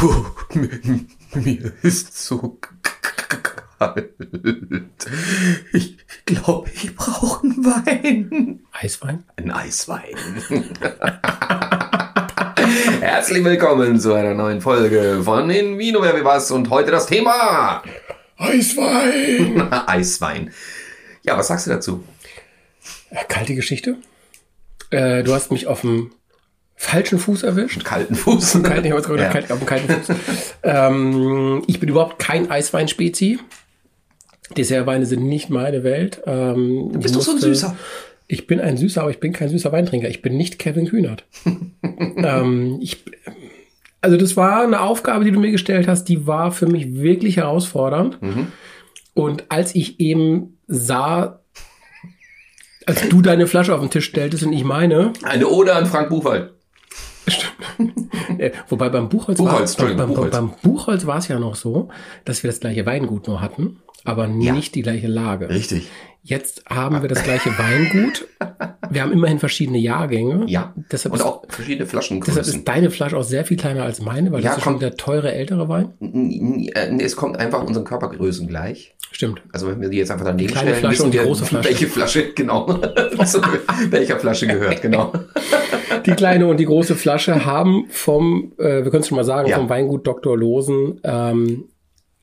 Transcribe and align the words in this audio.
Puh, 0.00 0.24
mir, 1.34 1.72
ist 1.82 2.16
so 2.24 2.58
kalt. 3.78 4.14
Ich 5.74 5.98
glaube, 6.24 6.70
ich 6.72 6.96
brauche 6.96 7.42
einen 7.42 7.62
Wein. 7.62 8.60
Eiswein? 8.72 9.24
Ein 9.36 9.50
Eiswein. 9.50 10.16
Herzlich 13.00 13.44
willkommen 13.44 14.00
zu 14.00 14.14
einer 14.14 14.32
neuen 14.32 14.62
Folge 14.62 15.20
von 15.22 15.50
In 15.50 15.78
Vino 15.78 16.00
Wer 16.00 16.16
wie 16.16 16.24
was 16.24 16.50
und 16.50 16.70
heute 16.70 16.90
das 16.90 17.04
Thema 17.04 17.82
Eiswein! 18.38 19.70
Eiswein. 19.86 20.50
Ja, 21.24 21.36
was 21.36 21.48
sagst 21.48 21.66
du 21.66 21.72
dazu? 21.72 22.04
Äh, 23.10 23.26
Kalte 23.28 23.54
Geschichte. 23.54 23.98
Äh, 24.88 25.24
du 25.24 25.34
hast 25.34 25.50
mich 25.50 25.66
auf 25.66 25.82
dem 25.82 26.10
falschen 26.80 27.18
Fuß 27.18 27.42
erwischt. 27.42 27.84
Kalten 27.84 28.14
Fuß. 28.14 28.62
Kalt, 28.62 28.86
ich, 28.86 28.90
ja. 28.90 29.16
Ja. 29.16 29.28
kalt, 29.28 29.52
auf 29.52 29.64
kalten 29.66 29.92
Fuß. 30.02 30.16
ähm, 30.62 31.62
ich 31.66 31.78
bin 31.78 31.90
überhaupt 31.90 32.18
kein 32.18 32.50
Eiswein-Spezi. 32.50 33.38
Dessertweine 34.56 35.04
sind 35.04 35.24
nicht 35.24 35.50
meine 35.50 35.84
Welt. 35.84 36.22
Ähm, 36.26 36.88
Du 36.90 37.00
bist 37.00 37.14
doch 37.14 37.20
so 37.20 37.32
ein 37.32 37.38
Süßer. 37.38 37.76
Ich 38.28 38.46
bin 38.46 38.60
ein 38.60 38.78
Süßer, 38.78 39.02
aber 39.02 39.10
ich 39.10 39.20
bin 39.20 39.34
kein 39.34 39.50
süßer 39.50 39.70
Weintrinker. 39.72 40.08
Ich 40.08 40.22
bin 40.22 40.38
nicht 40.38 40.58
Kevin 40.58 40.86
Kühnert. 40.88 41.24
ähm, 42.16 42.78
ich, 42.80 43.04
also 44.00 44.16
das 44.16 44.38
war 44.38 44.62
eine 44.62 44.80
Aufgabe, 44.80 45.24
die 45.24 45.32
du 45.32 45.38
mir 45.38 45.50
gestellt 45.50 45.86
hast, 45.86 46.04
die 46.04 46.26
war 46.26 46.50
für 46.50 46.66
mich 46.66 46.94
wirklich 46.94 47.36
herausfordernd. 47.36 48.18
Und 49.12 49.44
als 49.50 49.74
ich 49.74 50.00
eben 50.00 50.56
sah, 50.66 51.40
als 52.86 53.06
du 53.10 53.20
deine 53.20 53.46
Flasche 53.46 53.74
auf 53.74 53.80
den 53.80 53.90
Tisch 53.90 54.06
stelltest 54.06 54.44
und 54.44 54.54
ich 54.54 54.64
meine, 54.64 55.12
Eine 55.22 55.46
Ode 55.48 55.74
an 55.74 55.84
Frank 55.84 56.08
Buchwald. 56.08 56.54
Äh, 58.38 58.50
wobei 58.68 58.88
beim 58.88 59.08
Buchholz, 59.08 59.38
Buchholz, 59.38 59.78
war, 59.78 59.88
beim, 59.94 60.08
Buchholz. 60.08 60.32
beim 60.32 60.52
Buchholz 60.62 61.06
war 61.06 61.18
es 61.18 61.28
ja 61.28 61.38
noch 61.38 61.54
so, 61.54 61.88
dass 62.24 62.42
wir 62.42 62.50
das 62.50 62.60
gleiche 62.60 62.84
Weingut 62.86 63.26
nur 63.26 63.40
hatten, 63.40 63.78
aber 64.04 64.26
nicht 64.26 64.74
die 64.74 64.82
gleiche 64.82 65.06
Lage. 65.08 65.48
Richtig. 65.48 65.88
Jetzt 66.22 66.64
haben 66.68 67.00
wir 67.00 67.08
das 67.08 67.22
gleiche 67.22 67.48
Weingut. 67.58 68.28
Wir 68.90 69.00
haben 69.02 69.10
immerhin 69.12 69.38
verschiedene 69.38 69.78
Jahrgänge. 69.78 70.44
Ja. 70.48 70.74
Deshalb, 70.92 71.14
Und 71.14 71.20
ist, 71.20 71.24
auch 71.24 71.42
verschiedene 71.48 71.84
deshalb 71.86 71.90
Flaschengrößen. 71.90 72.40
ist 72.58 72.68
deine 72.68 72.90
Flasche 72.90 73.16
auch 73.16 73.22
sehr 73.22 73.46
viel 73.46 73.56
kleiner 73.56 73.84
als 73.84 74.02
meine, 74.02 74.30
weil 74.30 74.42
Ja, 74.42 74.50
das 74.50 74.58
ist 74.58 74.64
komm. 74.64 74.74
schon 74.74 74.80
der 74.80 74.96
teure 74.96 75.32
ältere 75.32 75.68
Wein. 75.70 75.94
Äh, 76.74 77.02
Es 77.02 77.16
kommt 77.16 77.38
einfach 77.38 77.62
unseren 77.62 77.84
Körpergrößen 77.84 78.46
gleich. 78.48 78.94
Stimmt. 79.12 79.42
Also 79.52 79.68
wenn 79.68 79.80
wir 79.80 79.88
die 79.88 79.98
jetzt 79.98 80.10
einfach 80.10 80.24
daneben 80.26 80.50
kleine 80.50 80.68
stellen, 80.70 80.80
Flasche 80.80 80.92
wissen 80.92 81.04
und 81.06 81.14
die 81.14 81.18
wir, 81.18 81.24
große 81.26 81.44
Flasche. 81.46 81.68
welche 81.68 81.86
Flasche, 81.88 82.32
genau, 82.32 82.66
zu 83.26 83.40
welcher 83.90 84.18
Flasche 84.20 84.46
gehört, 84.46 84.80
genau. 84.82 85.12
Die 86.06 86.12
kleine 86.12 86.46
und 86.46 86.56
die 86.58 86.64
große 86.64 86.94
Flasche 86.96 87.44
haben 87.44 87.86
vom, 87.90 88.52
äh, 88.58 88.84
wir 88.84 88.90
können 88.90 89.02
es 89.02 89.08
schon 89.08 89.16
mal 89.16 89.24
sagen, 89.24 89.48
Ja. 89.48 89.56
vom 89.56 89.68
Weingut 89.68 90.06
Dr. 90.06 90.36
Losen 90.38 91.00
ähm, 91.04 91.64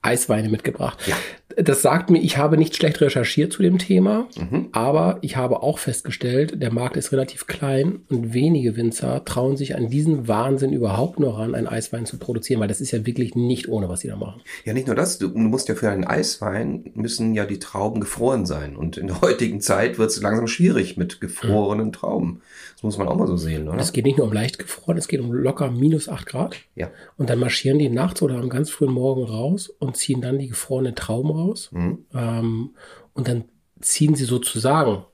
Eisweine 0.01 0.49
mitgebracht. 0.49 0.97
Ja. 1.07 1.15
Das 1.59 1.81
sagt 1.81 2.11
mir, 2.11 2.19
ich 2.21 2.37
habe 2.37 2.55
nicht 2.55 2.75
schlecht 2.75 3.01
recherchiert 3.01 3.51
zu 3.51 3.63
dem 3.63 3.79
Thema, 3.79 4.27
Mhm. 4.37 4.67
aber 4.73 5.17
ich 5.21 5.37
habe 5.37 5.63
auch 5.63 5.79
festgestellt, 5.79 6.61
der 6.61 6.71
Markt 6.71 6.97
ist 6.97 7.11
relativ 7.11 7.47
klein 7.47 8.01
und 8.09 8.31
wenige 8.33 8.75
Winzer 8.77 9.25
trauen 9.25 9.57
sich 9.57 9.75
an 9.75 9.89
diesen 9.89 10.27
Wahnsinn 10.27 10.71
überhaupt 10.71 11.19
noch 11.19 11.39
ran, 11.39 11.55
einen 11.55 11.65
Eiswein 11.65 12.05
zu 12.05 12.17
produzieren, 12.19 12.59
weil 12.59 12.67
das 12.67 12.79
ist 12.79 12.91
ja 12.91 13.07
wirklich 13.07 13.33
nicht 13.33 13.69
ohne, 13.69 13.89
was 13.89 14.01
sie 14.01 14.07
da 14.07 14.15
machen. 14.15 14.41
Ja, 14.65 14.73
nicht 14.73 14.85
nur 14.85 14.95
das, 14.95 15.17
du, 15.17 15.29
du 15.29 15.39
musst 15.39 15.67
ja 15.67 15.73
für 15.73 15.89
einen 15.89 16.03
Eiswein, 16.03 16.91
müssen 16.93 17.33
ja 17.33 17.45
die 17.45 17.57
Trauben 17.57 18.01
gefroren 18.01 18.45
sein. 18.45 18.75
Und 18.75 18.97
in 18.97 19.07
der 19.07 19.21
heutigen 19.21 19.59
Zeit 19.59 19.97
wird 19.97 20.11
es 20.11 20.21
langsam 20.21 20.45
schwierig 20.47 20.95
mit 20.95 21.19
gefrorenen 21.21 21.91
Trauben. 21.91 22.41
Das 22.77 22.83
muss 22.83 22.99
man 22.99 23.07
auch 23.07 23.15
mal 23.15 23.25
so 23.25 23.37
sehen, 23.37 23.67
oder? 23.67 23.79
Es 23.79 23.91
geht 23.91 24.05
nicht 24.05 24.19
nur 24.19 24.27
um 24.27 24.33
leicht 24.33 24.59
gefroren, 24.59 24.99
es 24.99 25.07
geht 25.07 25.19
um 25.19 25.33
locker 25.33 25.71
minus 25.71 26.07
8 26.07 26.27
Grad. 26.27 26.55
Ja. 26.75 26.91
Und 27.17 27.27
dann 27.31 27.39
marschieren 27.39 27.79
die 27.79 27.89
nachts 27.89 28.21
oder 28.21 28.35
am 28.35 28.49
ganz 28.49 28.69
frühen 28.69 28.91
Morgen 28.91 29.23
raus 29.23 29.67
und 29.79 29.97
ziehen 29.97 30.21
dann 30.21 30.37
die 30.37 30.49
gefrorenen 30.49 30.93
Trauben 30.93 31.31
raus. 31.31 31.69
Mhm. 31.71 32.05
Ähm, 32.13 32.75
und 33.15 33.27
dann 33.27 33.45
ziehen 33.81 34.13
sie 34.13 34.25
sozusagen 34.25 35.05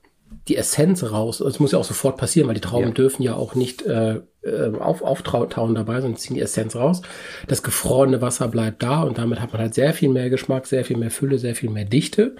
die 0.46 0.56
Essenz 0.58 1.02
raus. 1.10 1.38
Das 1.38 1.58
muss 1.58 1.72
ja 1.72 1.78
auch 1.78 1.84
sofort 1.84 2.18
passieren, 2.18 2.48
weil 2.48 2.54
die 2.54 2.60
Trauben 2.60 2.88
Ja. 2.88 2.92
dürfen 2.92 3.22
ja 3.22 3.34
auch 3.34 3.54
nicht 3.54 3.80
äh, 3.86 4.20
äh, 4.42 4.76
auf, 4.78 5.00
auftauen 5.00 5.74
dabei, 5.74 6.02
sondern 6.02 6.18
ziehen 6.18 6.34
die 6.34 6.42
Essenz 6.42 6.76
raus. 6.76 7.00
Das 7.48 7.62
gefrorene 7.62 8.20
Wasser 8.20 8.48
bleibt 8.48 8.82
da 8.82 9.04
und 9.04 9.16
damit 9.16 9.40
hat 9.40 9.52
man 9.54 9.62
halt 9.62 9.72
sehr 9.72 9.94
viel 9.94 10.10
mehr 10.10 10.28
Geschmack, 10.28 10.66
sehr 10.66 10.84
viel 10.84 10.98
mehr 10.98 11.10
Fülle, 11.10 11.38
sehr 11.38 11.54
viel 11.54 11.70
mehr 11.70 11.86
Dichte. 11.86 12.36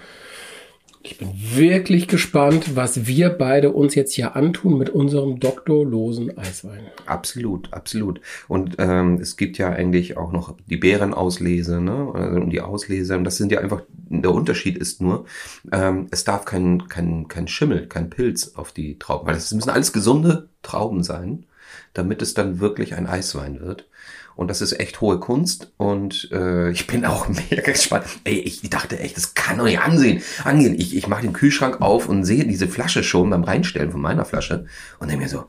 Ich 1.05 1.19
bin 1.19 1.29
wirklich 1.53 2.07
gespannt, 2.07 2.75
was 2.75 3.05
wir 3.05 3.29
beide 3.29 3.71
uns 3.71 3.93
jetzt 3.93 4.13
hier 4.13 4.35
antun 4.35 4.79
mit 4.79 4.89
unserem 4.89 5.39
doktorlosen 5.39 6.35
Eiswein. 6.35 6.87
Absolut, 7.05 7.71
absolut. 7.71 8.21
Und 8.47 8.77
ähm, 8.79 9.19
es 9.21 9.37
gibt 9.37 9.59
ja 9.59 9.69
eigentlich 9.69 10.17
auch 10.17 10.31
noch 10.31 10.57
die 10.65 10.77
Beerenauslese, 10.77 11.79
ne? 11.79 12.11
Also, 12.11 12.39
und 12.39 12.49
die 12.49 12.61
Auslese. 12.61 13.15
Und 13.15 13.23
das 13.23 13.37
sind 13.37 13.51
ja 13.51 13.59
einfach, 13.59 13.83
der 13.93 14.31
Unterschied 14.31 14.79
ist 14.79 14.99
nur, 14.99 15.25
ähm, 15.71 16.07
es 16.09 16.23
darf 16.23 16.43
kein, 16.43 16.87
kein, 16.87 17.27
kein 17.27 17.47
Schimmel, 17.47 17.85
kein 17.85 18.09
Pilz 18.09 18.53
auf 18.55 18.71
die 18.71 18.97
Trauben, 18.97 19.27
weil 19.27 19.35
es 19.35 19.53
müssen 19.53 19.69
alles 19.69 19.93
gesunde 19.93 20.49
Trauben 20.63 21.03
sein, 21.03 21.45
damit 21.95 22.21
es 22.21 22.33
dann 22.35 22.59
wirklich 22.59 22.95
ein 22.95 23.07
Eiswein 23.07 23.59
wird. 23.61 23.87
Und 24.35 24.49
das 24.49 24.61
ist 24.61 24.79
echt 24.79 24.99
hohe 25.01 25.19
Kunst. 25.19 25.71
Und 25.77 26.29
äh, 26.31 26.69
ich 26.71 26.87
bin 26.87 27.05
auch 27.05 27.27
mega 27.49 27.61
gespannt. 27.61 28.05
Ey, 28.25 28.39
ich 28.39 28.61
dachte 28.69 28.99
echt, 28.99 29.15
das 29.17 29.33
kann 29.33 29.57
doch 29.57 29.63
nicht 29.65 29.79
ansehen. 29.79 30.21
angehen. 30.43 30.75
Ich, 30.77 30.95
ich 30.95 31.07
mache 31.07 31.21
den 31.23 31.33
Kühlschrank 31.33 31.81
auf 31.81 32.07
und 32.09 32.25
sehe 32.25 32.45
diese 32.45 32.67
Flasche 32.67 33.01
schon 33.03 33.29
beim 33.29 33.43
Reinstellen 33.43 33.91
von 33.91 34.01
meiner 34.01 34.25
Flasche 34.25 34.65
und 34.99 35.09
denke 35.09 35.23
mir 35.23 35.29
so, 35.29 35.45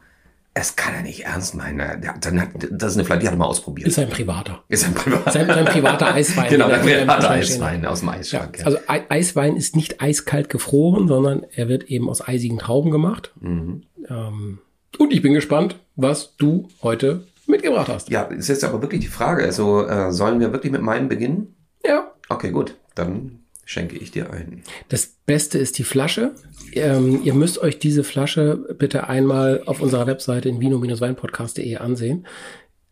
es 0.58 0.74
kann 0.74 0.94
er 0.94 1.02
nicht 1.02 1.24
ernst 1.26 1.54
meinen. 1.54 2.00
Dann 2.22 2.40
hat, 2.40 2.48
das 2.70 2.92
ist 2.92 2.96
eine 2.96 3.04
Flasche, 3.04 3.20
die 3.20 3.26
hat 3.26 3.34
er 3.34 3.38
mal 3.38 3.44
ausprobiert. 3.44 3.88
Ist 3.88 3.98
ein 3.98 4.08
privater. 4.08 4.62
Ist 4.68 4.86
ein 4.86 4.94
privat. 4.94 5.30
Sein, 5.32 5.46
sein 5.48 5.64
privater 5.66 6.06
Eiswein. 6.14 6.48
genau, 6.48 6.66
ein 6.66 6.70
er- 6.70 6.78
er 6.78 6.98
privater. 7.00 7.30
Eiswein 7.30 7.84
aus 7.84 8.00
dem 8.00 8.08
Ja, 8.08 8.14
Eisschrank. 8.14 8.58
Ja, 8.60 8.64
also 8.64 8.78
Ei- 8.86 9.04
Eiswein 9.10 9.56
ist 9.56 9.76
nicht 9.76 10.00
eiskalt 10.00 10.48
gefroren, 10.48 11.08
sondern 11.08 11.44
er 11.52 11.68
wird 11.68 11.84
eben 11.90 12.08
aus 12.08 12.26
eisigen 12.26 12.58
Trauben 12.58 12.90
gemacht. 12.90 13.34
Mhm. 13.40 13.82
Ähm, 14.08 14.60
und 14.98 15.12
ich 15.12 15.22
bin 15.22 15.34
gespannt, 15.34 15.76
was 15.96 16.36
du 16.36 16.68
heute 16.82 17.26
mitgebracht 17.46 17.88
hast. 17.88 18.10
ja, 18.10 18.22
ist 18.22 18.48
jetzt 18.48 18.64
aber 18.64 18.82
wirklich 18.82 19.00
die 19.00 19.06
Frage. 19.06 19.44
Also 19.44 19.86
äh, 19.86 20.12
sollen 20.12 20.40
wir 20.40 20.52
wirklich 20.52 20.72
mit 20.72 20.82
meinem 20.82 21.08
beginnen? 21.08 21.54
Ja. 21.84 22.12
Okay, 22.28 22.50
gut. 22.50 22.76
Dann 22.94 23.40
schenke 23.64 23.96
ich 23.96 24.10
dir 24.10 24.30
ein. 24.32 24.62
Das 24.88 25.06
Beste 25.26 25.58
ist 25.58 25.78
die 25.78 25.84
Flasche. 25.84 26.32
Ähm, 26.72 27.20
ihr 27.24 27.34
müsst 27.34 27.58
euch 27.58 27.78
diese 27.78 28.04
Flasche 28.04 28.56
bitte 28.78 29.08
einmal 29.08 29.62
auf 29.66 29.80
unserer 29.80 30.06
Webseite 30.06 30.48
in 30.48 30.60
vino-weinpodcast.de 30.60 31.76
ansehen. 31.76 32.26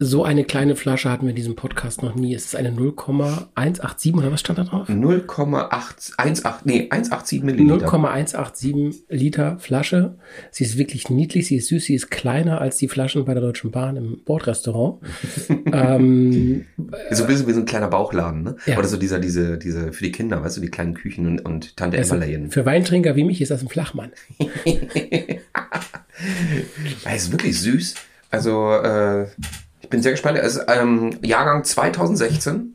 So 0.06 0.22
eine 0.22 0.44
kleine 0.44 0.76
Flasche 0.76 1.10
hatten 1.10 1.22
wir 1.22 1.30
in 1.30 1.36
diesem 1.36 1.56
Podcast 1.56 2.02
noch 2.02 2.14
nie. 2.14 2.34
Es 2.34 2.44
ist 2.44 2.56
eine 2.56 2.70
0,187 2.70 4.14
oder 4.14 4.30
was 4.30 4.40
stand 4.40 4.58
da 4.58 4.64
drauf? 4.64 4.86
0,118, 4.86 6.14
nee, 6.64 6.88
187 6.90 7.42
Milliliter. 7.42 7.86
0,187 7.86 9.04
Liter 9.08 9.58
Flasche. 9.58 10.18
Sie 10.50 10.64
ist 10.64 10.76
wirklich 10.76 11.08
niedlich, 11.08 11.46
sie 11.46 11.56
ist 11.56 11.68
süß, 11.68 11.84
sie 11.84 11.94
ist 11.94 12.10
kleiner 12.10 12.60
als 12.60 12.76
die 12.76 12.88
Flaschen 12.88 13.24
bei 13.24 13.32
der 13.32 13.42
Deutschen 13.42 13.70
Bahn 13.70 13.96
im 13.96 14.20
Bordrestaurant. 14.26 15.00
ähm, 15.72 16.66
so 17.10 17.22
ein 17.22 17.26
bisschen 17.26 17.46
wie 17.46 17.52
so 17.52 17.60
ein 17.60 17.66
kleiner 17.66 17.88
Bauchladen, 17.88 18.42
ne? 18.42 18.56
Ja. 18.66 18.76
Oder 18.76 18.88
so 18.88 18.98
dieser, 18.98 19.20
diese, 19.20 19.56
diese, 19.56 19.94
für 19.94 20.04
die 20.04 20.12
Kinder, 20.12 20.44
weißt 20.44 20.58
du, 20.58 20.60
die 20.60 20.68
kleinen 20.70 20.92
Küchen 20.92 21.26
und, 21.26 21.46
und 21.46 21.78
Tante 21.78 21.96
also 21.96 22.14
Emmerlein. 22.14 22.50
für 22.50 22.66
Weintrinker 22.66 23.16
wie 23.16 23.24
mich 23.24 23.40
ist 23.40 23.50
das 23.50 23.62
ein 23.62 23.68
Flachmann. 23.68 24.12
Ja, 27.04 27.10
ist 27.10 27.32
wirklich 27.32 27.60
süß. 27.60 27.94
Also, 28.30 28.72
äh, 28.72 29.26
ich 29.84 29.90
bin 29.90 30.02
sehr 30.02 30.12
gespannt. 30.12 30.38
Es 30.38 30.56
ist 30.56 30.64
ähm, 30.66 31.18
Jahrgang 31.22 31.62
2016. 31.62 32.74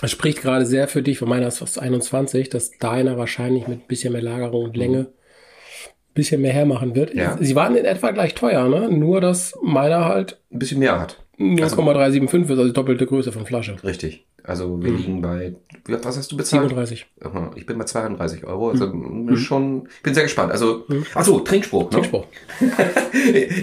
Das 0.00 0.10
spricht 0.10 0.42
gerade 0.42 0.66
sehr 0.66 0.88
für 0.88 1.02
dich, 1.02 1.18
von 1.18 1.28
meiner 1.28 1.46
ist 1.46 1.58
fast 1.58 1.78
21, 1.78 2.48
dass 2.48 2.72
deiner 2.78 3.16
wahrscheinlich 3.16 3.68
mit 3.68 3.78
ein 3.78 3.86
bisschen 3.86 4.12
mehr 4.12 4.22
Lagerung 4.22 4.64
und 4.64 4.76
Länge 4.76 4.98
ein 4.98 6.14
bisschen 6.14 6.42
mehr 6.42 6.52
hermachen 6.52 6.96
wird. 6.96 7.14
Ja. 7.14 7.38
Sie 7.40 7.54
waren 7.54 7.76
in 7.76 7.84
etwa 7.84 8.10
gleich 8.10 8.34
teuer, 8.34 8.68
ne? 8.68 8.88
Nur, 8.90 9.20
dass 9.20 9.54
meiner 9.62 10.04
halt 10.06 10.40
Ein 10.50 10.58
bisschen 10.58 10.80
mehr 10.80 11.00
hat. 11.00 11.22
0,375 11.38 12.42
ist, 12.44 12.50
also 12.50 12.64
die 12.64 12.72
doppelte 12.72 13.06
Größe 13.06 13.30
von 13.30 13.46
Flasche. 13.46 13.76
Richtig. 13.84 14.26
Also 14.42 14.82
wir 14.82 14.92
liegen 14.92 15.22
bei, 15.22 15.54
was 15.86 16.18
hast 16.18 16.30
du 16.30 16.36
bezahlt? 16.36 16.64
37. 16.68 17.06
Aha, 17.22 17.50
Ich 17.56 17.64
bin 17.66 17.78
bei 17.78 17.84
32 17.84 18.44
Euro. 18.44 18.70
Also 18.70 18.92
schon, 19.36 19.88
ich 19.96 20.02
bin 20.02 20.12
sehr 20.12 20.24
gespannt. 20.24 20.52
Also, 20.52 20.84
ach 21.14 21.24
so, 21.24 21.40
Trinkspruch. 21.40 21.84
Ne? 21.84 21.90
Trinkspruch. 21.90 22.26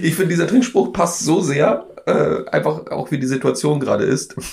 Ich 0.02 0.16
finde, 0.16 0.30
dieser 0.30 0.48
Trinkspruch 0.48 0.92
passt 0.92 1.20
so 1.24 1.40
sehr, 1.40 1.86
äh, 2.06 2.46
einfach 2.50 2.88
auch 2.88 3.12
wie 3.12 3.20
die 3.20 3.28
Situation 3.28 3.80
gerade 3.80 4.04
ist. 4.06 4.36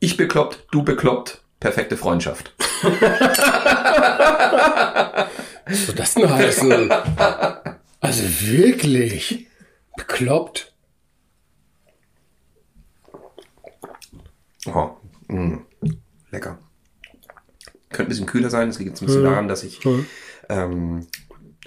Ich 0.00 0.16
bekloppt, 0.16 0.68
du 0.70 0.84
bekloppt, 0.84 1.42
perfekte 1.58 1.96
Freundschaft. 1.96 2.54
Was 5.66 5.86
soll 5.86 5.94
das 5.96 6.14
denn 6.14 6.32
heißen? 6.32 6.92
Also 7.98 8.22
wirklich. 8.42 9.48
Bekloppt. 9.96 10.72
Oh, 14.66 14.90
mh, 15.26 15.62
lecker. 16.30 16.58
Könnte 17.88 18.02
ein 18.04 18.08
bisschen 18.08 18.26
kühler 18.26 18.50
sein. 18.50 18.68
Das 18.68 18.78
liegt 18.78 18.90
jetzt 18.90 19.02
ein 19.02 19.06
bisschen 19.06 19.24
daran, 19.24 19.48
dass 19.48 19.64
ich 19.64 19.80
ähm, 20.48 21.08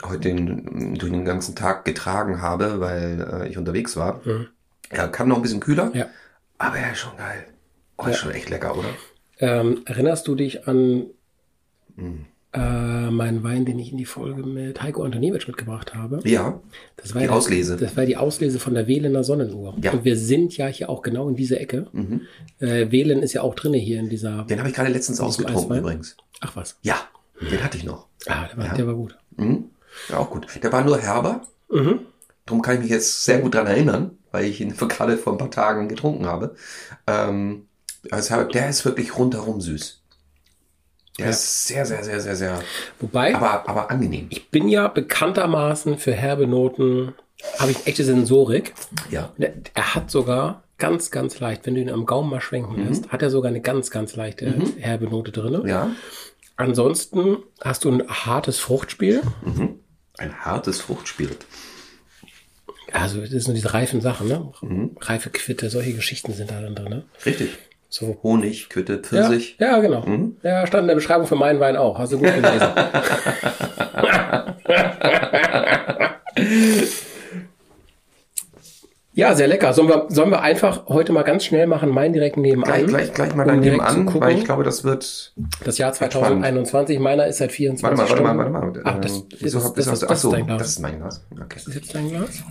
heute 0.04 0.20
den, 0.20 0.96
durch 0.96 1.12
den 1.12 1.26
ganzen 1.26 1.56
Tag 1.56 1.84
getragen 1.84 2.42
habe, 2.42 2.80
weil 2.80 3.42
äh, 3.44 3.48
ich 3.50 3.58
unterwegs 3.58 3.98
war. 3.98 4.22
Ja, 4.26 4.46
kann 5.08 5.28
noch 5.28 5.38
ein 5.38 5.42
bisschen 5.42 5.60
kühler. 5.60 5.92
Ja. 5.94 6.08
Aber 6.58 6.80
ja, 6.80 6.94
schon 6.96 7.16
geil. 7.18 7.46
Oh, 7.98 8.06
ist 8.08 8.18
schon 8.18 8.32
echt 8.32 8.50
lecker, 8.50 8.78
oder? 8.78 8.90
Ähm, 9.40 9.82
erinnerst 9.86 10.28
du 10.28 10.36
dich 10.36 10.68
an 10.68 11.06
Hm. 11.96 12.26
äh, 12.54 13.10
meinen 13.12 13.44
Wein, 13.44 13.66
den 13.66 13.80
ich 13.80 13.92
in 13.92 13.98
die 13.98 14.06
Folge 14.06 14.44
mit 14.44 14.82
Heiko 14.82 15.04
Antoniewicz 15.04 15.48
mitgebracht 15.48 15.94
habe? 15.96 16.20
Ja. 16.24 16.60
Das 16.98 17.14
war 17.14 17.22
Die 17.22 17.28
ja 17.28 17.34
Auslese. 17.34 17.78
Das 17.78 17.96
war 17.98 18.06
die 18.06 18.18
Auslese 18.18 18.60
von 18.60 18.74
der 18.74 18.88
Wählener 18.88 19.24
Sonnenuhr. 19.24 19.76
Ja. 19.82 19.92
Und 19.92 20.06
wir 20.06 20.16
sind 20.18 20.56
ja 20.58 20.68
hier 20.68 20.90
auch 20.90 21.02
genau 21.02 21.28
in 21.30 21.36
dieser 21.36 21.60
Ecke. 21.60 21.88
Mhm. 21.92 22.22
Äh, 22.60 22.92
Wählen 22.92 23.22
ist 23.24 23.34
ja 23.34 23.42
auch 23.42 23.56
drinne 23.56 23.78
hier 23.78 24.00
in 24.00 24.10
dieser. 24.10 24.44
Den 24.44 24.60
habe 24.60 24.70
ich 24.70 24.76
gerade 24.76 24.90
letztens 24.92 25.20
ausgetrunken 25.20 25.78
übrigens. 25.78 26.16
Ach 26.42 26.56
was. 26.56 26.78
Ja, 26.82 26.96
den 27.40 27.64
hatte 27.64 27.78
ich 27.78 27.84
noch. 27.84 28.08
Ah, 28.28 28.46
der 28.48 28.58
war, 28.58 28.66
Ja. 28.68 28.74
der 28.76 28.88
war 28.88 28.96
gut. 28.96 29.18
Mhm. 29.38 29.66
Ja, 30.10 30.18
auch 30.18 30.30
gut. 30.30 30.48
Der 30.62 30.72
war 30.72 30.84
nur 30.84 30.98
herber. 31.00 31.42
Mhm. 31.70 32.00
Darum 32.46 32.62
kann 32.62 32.76
ich 32.76 32.82
mich 32.82 32.90
jetzt 32.92 33.24
sehr 33.26 33.40
gut 33.40 33.54
dran 33.56 33.68
erinnern, 33.68 34.18
weil 34.32 34.46
ich 34.46 34.62
ihn 34.62 34.76
gerade 34.88 35.18
vor 35.18 35.34
ein 35.34 35.38
paar 35.38 35.52
Tagen 35.52 35.88
getrunken 35.90 36.26
habe. 36.26 36.56
Ähm, 37.08 37.68
also 38.10 38.44
der 38.44 38.70
ist 38.70 38.84
wirklich 38.86 39.18
rundherum 39.18 39.62
süß. 39.62 40.02
Der 41.20 41.26
Ja. 41.26 41.32
ist 41.32 41.68
sehr, 41.68 41.86
sehr, 41.86 42.04
sehr, 42.04 42.20
sehr, 42.22 42.36
sehr, 42.36 42.62
Wobei, 43.00 43.36
aber, 43.36 43.68
aber 43.70 43.92
angenehm. 43.92 44.28
ich 44.30 44.50
bin 44.50 44.68
ja 44.70 44.88
bekanntermaßen 44.88 45.98
für 45.98 46.14
herbe 46.14 46.48
Noten, 46.48 47.14
habe 47.60 47.72
ich 47.72 47.86
echte 47.86 48.04
Sensorik. 48.04 48.74
Ja. 49.10 49.32
Er, 49.38 49.96
hat 49.96 50.10
sogar 50.10 50.64
ganz, 50.78 51.12
ganz 51.12 51.40
leicht, 51.40 51.66
wenn 51.66 51.76
du 51.76 51.82
ihn 51.82 51.90
am 51.92 52.06
Gaumen 52.06 52.30
mal 52.30 52.42
schwenken 52.42 52.88
lässt, 52.88 53.10
hat 53.12 53.22
er 53.22 53.30
sogar 53.30 53.50
eine 53.50 53.62
ganz, 53.62 53.92
ganz 53.92 54.16
leichte 54.16 54.52
herbe 54.80 55.06
Note 55.06 55.32
drin. 55.32 55.68
Ja. 55.68 55.92
Ansonsten 56.56 57.38
hast 57.64 57.84
du 57.84 57.92
ein 57.92 58.08
hartes 58.08 58.60
Fruchtspiel. 58.60 59.22
Ein 60.18 60.40
hartes 60.46 60.82
Fruchtspiel. 60.82 61.36
Also 62.94 63.22
das 63.22 63.46
sind 63.46 63.56
diese 63.56 63.74
reifen 63.74 64.02
Sachen, 64.02 64.28
ne? 64.28 64.52
Reife 65.02 65.30
Quitte, 65.30 65.70
solche 65.70 65.94
Geschichten 65.94 66.34
sind 66.34 66.52
da 66.52 66.62
dann 66.62 66.76
drin. 66.76 66.90
Ne? 66.90 67.04
Richtig. 67.26 67.50
So. 67.90 68.18
Honig, 68.24 68.70
Quitte, 68.70 68.94
Ja, 68.94 69.00
Pfirsich. 69.00 69.58
ja, 69.60 69.80
genau. 69.80 70.06
Ja, 70.44 70.66
stand 70.66 70.84
in 70.84 70.88
der 70.88 70.96
Beschreibung 70.96 71.28
für 71.28 71.36
meinen 71.36 71.60
Wein 71.60 71.76
auch. 71.76 72.00
Hast 72.00 72.14
du 72.14 72.20
gut 72.20 72.34
gelesen. 72.34 72.68
ja, 79.22 79.36
sehr 79.36 79.48
lecker. 79.48 79.74
Sollen 79.74 79.88
wir, 79.88 80.06
sollen 80.10 80.32
wir 80.32 80.42
einfach 80.42 80.88
heute 80.88 81.14
mal 81.14 81.22
ganz 81.22 81.46
schnell 81.46 81.68
machen, 81.68 81.90
meinen 81.90 82.14
direkt 82.14 82.38
nebenan? 82.38 82.86
Gleich, 82.86 82.88
gleich, 82.88 83.14
gleich 83.14 83.36
mal 83.36 83.44
um 83.44 83.50
daneben 83.50 83.64
direkt 83.78 83.90
zu 83.92 83.98
an, 83.98 84.06
gucken. 84.06 84.22
weil 84.22 84.38
ich 84.38 84.46
glaube, 84.46 84.64
das 84.64 84.84
wird. 84.84 85.34
Das 85.64 85.78
Jahr 85.78 85.94
2021, 85.94 87.00
meiner 87.00 87.28
ist 87.28 87.38
seit 87.38 87.52
24 87.52 87.84
Warte 87.84 87.96
mal, 87.96 88.02
warte 88.02 88.14
Stunden. 88.24 88.54
mal, 88.54 88.64
warte 88.64 88.80
mal. 88.80 88.92
Ach, 88.94 89.00
das, 89.00 89.12
Ähm, 89.18 89.24
das, 89.30 89.42
wieso 89.42 89.58
ist, 89.60 89.74
das, 89.78 89.86
das 89.86 90.04
ach 90.10 90.16
so, 90.18 90.34
ist. 90.34 90.46
Das 90.50 90.68
ist 90.68 90.80
mein 90.80 90.98
Glas. 91.00 91.26
Okay. 91.32 91.46
Das 91.54 91.68
ist 91.68 91.76
jetzt 91.76 91.96
dein 91.96 92.10
Glas? 92.10 92.44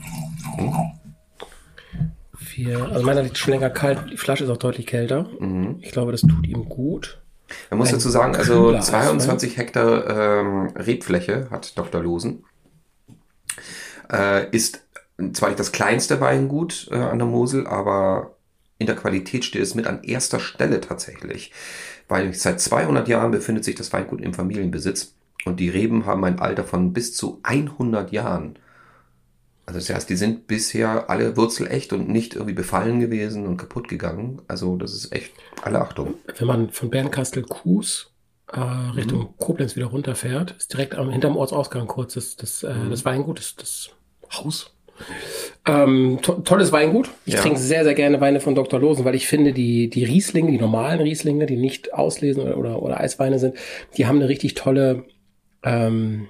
Vier, 2.36 2.88
also 2.92 3.04
meiner 3.04 3.22
liegt 3.22 3.36
schon 3.38 3.52
länger 3.52 3.70
kalt. 3.70 3.98
Die 4.12 4.16
Flasche 4.16 4.44
ist 4.44 4.50
auch 4.50 4.56
deutlich 4.56 4.86
kälter. 4.86 5.26
Mhm. 5.38 5.78
Ich 5.80 5.92
glaube, 5.92 6.12
das 6.12 6.22
tut 6.22 6.46
ihm 6.46 6.68
gut. 6.68 7.20
Man 7.68 7.78
muss 7.78 7.88
Ein 7.88 7.94
dazu 7.94 8.08
sagen, 8.10 8.36
also 8.36 8.66
kühler 8.66 8.80
22 8.80 9.56
Hektar 9.56 10.38
ähm, 10.40 10.68
Rebfläche 10.76 11.48
hat 11.50 11.76
Dr. 11.76 12.00
Losen. 12.00 12.44
Äh, 14.12 14.48
ist 14.50 14.86
zwar 15.34 15.48
nicht 15.50 15.60
das 15.60 15.72
kleinste 15.72 16.20
Weingut 16.20 16.88
äh, 16.90 16.96
an 16.96 17.18
der 17.18 17.26
Mosel, 17.28 17.66
aber 17.66 18.36
in 18.78 18.86
der 18.86 18.96
Qualität 18.96 19.44
steht 19.44 19.62
es 19.62 19.74
mit 19.74 19.86
an 19.86 20.02
erster 20.04 20.40
Stelle 20.40 20.80
tatsächlich. 20.80 21.52
Weil 22.08 22.34
seit 22.34 22.60
200 22.60 23.08
Jahren 23.08 23.30
befindet 23.30 23.64
sich 23.64 23.74
das 23.76 23.92
Weingut 23.92 24.20
im 24.20 24.34
Familienbesitz 24.34 25.14
und 25.44 25.60
die 25.60 25.68
Reben 25.70 26.06
haben 26.06 26.24
ein 26.24 26.40
Alter 26.40 26.64
von 26.64 26.92
bis 26.92 27.14
zu 27.14 27.40
100 27.42 28.12
Jahren. 28.12 28.58
Also 29.66 29.78
das 29.78 29.90
heißt, 29.90 30.10
die 30.10 30.16
sind 30.16 30.46
bisher 30.48 31.08
alle 31.10 31.36
wurzelecht 31.36 31.92
und 31.92 32.08
nicht 32.08 32.34
irgendwie 32.34 32.54
befallen 32.54 32.98
gewesen 32.98 33.46
und 33.46 33.56
kaputt 33.56 33.88
gegangen. 33.88 34.42
Also 34.48 34.76
das 34.76 34.92
ist 34.94 35.12
echt 35.12 35.32
alle 35.62 35.80
Achtung. 35.80 36.14
Wenn 36.38 36.46
man 36.48 36.70
von 36.70 36.90
Bernkastel-Kues 36.90 38.10
äh, 38.52 38.58
Richtung 38.60 39.20
Mhm. 39.20 39.36
Koblenz 39.38 39.76
wieder 39.76 39.86
runterfährt, 39.86 40.52
ist 40.58 40.72
direkt 40.72 40.96
am, 40.96 41.10
hinterm 41.10 41.36
Ortsausgang 41.36 41.86
kurz 41.86 42.14
das, 42.14 42.34
das, 42.36 42.64
äh, 42.64 42.74
Mhm. 42.74 42.90
das 42.90 43.04
Weingut, 43.04 43.38
das, 43.38 43.54
das 43.54 43.90
Haus. 44.32 44.74
Ähm, 45.66 46.18
to 46.22 46.34
tolles 46.40 46.72
Weingut. 46.72 47.10
Ich 47.26 47.34
Ja. 47.34 47.40
trinke 47.40 47.58
sehr, 47.58 47.84
sehr 47.84 47.94
gerne 47.94 48.20
Weine 48.20 48.40
von 48.40 48.54
Dr. 48.54 48.80
Losen, 48.80 49.04
weil 49.04 49.14
ich 49.14 49.26
finde, 49.26 49.52
die, 49.52 49.90
die 49.90 50.04
Rieslinge, 50.04 50.50
die 50.50 50.58
normalen 50.58 51.00
Rieslinge, 51.00 51.46
die 51.46 51.56
nicht 51.56 51.92
auslesen 51.94 52.42
oder, 52.42 52.56
oder, 52.56 52.82
oder 52.82 53.00
Eisweine 53.00 53.38
sind, 53.38 53.56
die 53.96 54.06
haben 54.06 54.16
eine 54.16 54.28
richtig 54.28 54.54
tolle, 54.54 55.04
ähm, 55.62 56.28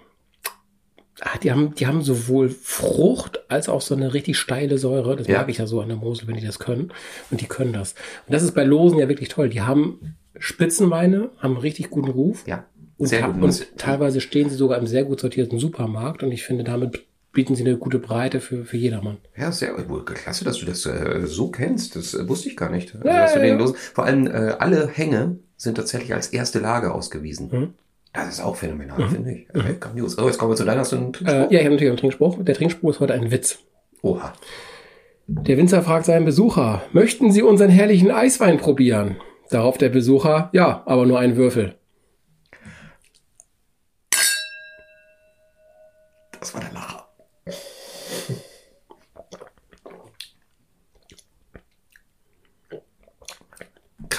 ah, 1.21 1.39
die 1.43 1.51
haben, 1.53 1.75
die 1.77 1.87
haben 1.87 2.03
sowohl 2.03 2.49
Frucht 2.49 3.45
als 3.49 3.69
auch 3.69 3.81
so 3.81 3.95
eine 3.95 4.15
richtig 4.15 4.37
steile 4.37 4.79
Säure. 4.79 5.17
Das 5.17 5.27
Ja. 5.29 5.39
mag 5.39 5.49
ich 5.49 5.59
ja 5.59 5.67
so 5.67 5.81
an 5.81 5.89
der 5.89 5.97
Mosel, 5.97 6.27
wenn 6.29 6.37
die 6.37 6.45
das 6.47 6.59
können. 6.59 6.93
Und 7.31 7.41
die 7.41 7.47
können 7.47 7.73
das. 7.73 7.95
Und 8.27 8.35
das 8.35 8.43
ist 8.43 8.55
bei 8.55 8.65
Losen 8.65 8.99
ja 8.99 9.09
wirklich 9.09 9.29
toll. 9.29 9.49
Die 9.49 9.61
haben 9.63 10.17
Spitzenweine, 10.39 11.31
haben 11.39 11.53
einen 11.55 11.61
richtig 11.61 11.91
guten 11.91 12.11
Ruf. 12.11 12.45
Ja, 12.47 12.65
Und, 12.99 13.07
sehr 13.09 13.21
ta- 13.21 13.29
gut. 13.29 13.43
und 13.43 13.79
teilweise 13.79 14.21
stehen 14.21 14.49
sie 14.51 14.57
sogar 14.57 14.79
im 14.79 14.87
sehr 14.87 15.05
gut 15.05 15.21
sortierten 15.21 15.59
Supermarkt. 15.59 16.23
Und 16.23 16.33
ich 16.33 16.43
finde, 16.43 16.65
damit 16.65 17.05
bieten 17.33 17.55
sie 17.55 17.65
eine 17.65 17.77
gute 17.77 17.99
Breite 17.99 18.41
für, 18.41 18.65
für 18.65 18.77
jedermann. 18.77 19.19
Ja, 19.37 19.53
sehr 19.53 19.89
wohl 19.89 20.05
klasse, 20.05 20.45
dass 20.45 20.59
du 20.59 20.67
das 20.67 20.85
äh, 20.87 21.23
so 21.27 21.51
kennst. 21.51 21.97
Das 21.97 22.15
äh, 22.15 22.29
wusste 22.29 22.49
ich 22.49 22.57
gar 22.57 22.71
nicht. 22.71 22.95
Also, 22.95 23.07
Ja, 23.07 23.27
ja, 23.37 23.45
ja. 23.45 23.57
los 23.57 23.75
Vor 23.77 24.05
allem 24.05 24.27
äh, 24.27 24.55
alle 24.59 24.89
Hänge 24.89 25.39
sind 25.57 25.77
tatsächlich 25.77 26.15
als 26.15 26.29
erste 26.29 26.59
Lage 26.59 26.93
ausgewiesen. 26.93 27.49
Mhm. 27.53 27.75
Das 28.13 28.29
ist 28.29 28.41
auch 28.41 28.57
phänomenal, 28.57 29.09
finde 29.09 29.33
ich. 29.33 29.47
Okay, 29.55 29.77
grandios. 29.79 30.19
Oh, 30.19 30.27
jetzt 30.27 30.39
kommen 30.39 30.51
wir 30.51 30.57
zu 30.57 30.65
deiner. 30.65 30.81
Hast 30.81 30.91
du 30.93 30.97
einen 30.97 31.13
Trinkspruch? 31.13 31.51
Äh, 31.51 31.55
ja, 31.55 31.61
ich 31.61 31.65
habe 31.65 31.71
natürlich 31.71 31.91
einen 31.91 31.99
Trinkspruch. 31.99 32.43
Der 32.43 32.55
Trinkspruch 32.57 32.91
ist 32.91 33.01
heute 33.01 33.15
ein 33.15 33.31
Witz. 33.31 33.61
Oha. 34.03 34.33
Der 35.29 35.57
Winzer 35.57 35.83
fragt 35.83 36.07
seinen 36.07 36.25
Besucher, 36.25 36.83
möchten 36.93 37.31
Sie 37.31 37.43
unseren 37.43 37.71
herrlichen 37.71 38.11
Eiswein 38.11 38.59
probieren? 38.59 39.17
Darauf 39.51 39.79
der 39.79 39.89
Besucher, 39.89 40.51
ja, 40.53 40.83
aber 40.87 41.07
nur 41.07 41.21
einen 41.21 41.37
Würfel. 41.37 41.77
Das 46.41 46.53
war 46.53 46.61
der 46.61 46.73
Lacher. 46.73 47.07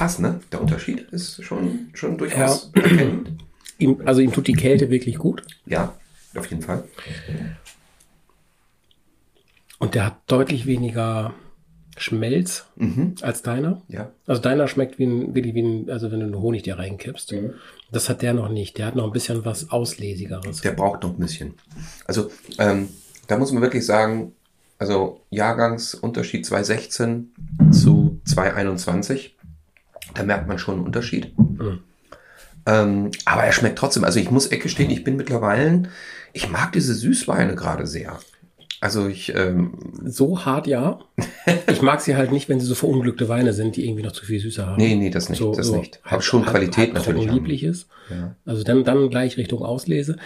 Krass, 0.02 0.18
ne? 0.18 0.40
Der 0.52 0.60
Unterschied 0.60 1.02
ist 1.12 1.44
schon, 1.44 1.90
schon 1.94 2.18
durchaus 2.18 2.72
erkennend. 2.74 3.44
Ihm, 3.78 4.02
also 4.04 4.20
ihm 4.22 4.32
tut 4.32 4.48
die 4.48 4.54
Kälte 4.54 4.90
wirklich 4.90 5.20
gut. 5.20 5.44
Ja, 5.68 5.94
auf 6.36 6.48
jeden 6.48 6.64
Fall. 6.64 6.86
Und 9.78 9.94
der 9.94 10.08
hat 10.08 10.18
deutlich 10.26 10.66
weniger 10.66 11.36
Schmelz 11.98 12.66
Mhm. 12.78 13.14
als 13.22 13.44
deiner. 13.44 13.84
Ja. 13.90 14.10
Also 14.26 14.42
deiner 14.42 14.68
schmeckt 14.68 14.98
wie 14.98 15.04
ein, 15.06 15.36
wirklich 15.36 15.54
wie 15.54 15.62
ein, 15.62 15.90
also 15.92 16.12
wenn 16.12 16.22
du 16.22 16.26
einen 16.26 16.42
Honig 16.42 16.64
dir 16.64 16.80
reinkippst. 16.80 17.36
Das 17.92 18.10
hat 18.10 18.24
der 18.24 18.34
noch 18.34 18.50
nicht. 18.50 18.80
Der 18.80 18.88
hat 18.88 18.96
noch 18.96 19.06
ein 19.06 19.12
bisschen 19.12 19.46
was 19.46 19.70
Auslesigeres. 19.70 20.62
Der 20.62 20.72
braucht 20.72 21.04
noch 21.04 21.12
ein 21.12 21.20
bisschen. 21.20 21.54
Also, 22.08 22.32
ähm, 22.58 22.90
da 23.28 23.38
muss 23.38 23.52
man 23.52 23.62
wirklich 23.62 23.86
sagen, 23.86 24.34
also 24.80 25.22
Jahrgangsunterschied 25.30 26.44
2016 26.44 27.34
zu 27.72 28.20
2021, 28.26 29.36
da 30.14 30.24
merkt 30.24 30.48
man 30.48 30.60
schon 30.60 30.76
einen 30.76 30.86
Unterschied. 30.86 31.34
Ähm, 32.66 33.12
aber 33.26 33.44
er 33.44 33.52
schmeckt 33.54 33.80
trotzdem. 33.80 34.04
Also 34.04 34.20
ich 34.20 34.32
muss 34.32 34.48
Ecke 34.48 34.70
stehen, 34.70 34.92
ich 34.92 35.04
bin 35.04 35.16
mittlerweile, 35.16 35.84
ich 36.34 36.50
mag 36.50 36.72
diese 36.74 36.94
Süßweine 36.94 37.56
gerade 37.56 37.88
sehr. 37.88 38.20
Also 38.82 39.08
ich, 39.08 39.34
ähm, 39.36 39.74
So 40.06 40.44
hart 40.44 40.66
ja. 40.66 41.00
Ich 41.70 41.84
mag 41.84 42.02
sie 42.02 42.16
halt 42.16 42.32
nicht, 42.32 42.50
wenn 42.50 42.60
sie 42.60 42.66
so 42.66 42.74
verunglückte 42.74 43.30
Weine 43.30 43.54
sind, 43.54 43.76
die 43.76 43.86
irgendwie 43.86 44.02
noch 44.02 44.12
zu 44.12 44.26
viel 44.26 44.40
Süße 44.40 44.66
haben. 44.66 44.78
nee, 44.78 44.96
nee, 44.96 45.12
das 45.12 45.30
nicht, 45.30 45.38
so, 45.38 45.54
das 45.54 45.68
so 45.68 45.78
nicht. 45.78 46.00
Aber 46.04 46.22
schon 46.22 46.44
Qualität 46.46 46.94
natürlich. 46.94 47.28
haben. 47.28 47.36
lieblich 47.36 47.64
ist. 47.64 47.88
Ja. 48.10 48.36
Also 48.44 48.64
dann, 48.64 48.84
dann 48.84 49.10
gleich 49.12 49.38
Richtung 49.38 49.62
Auslese. 49.62 50.18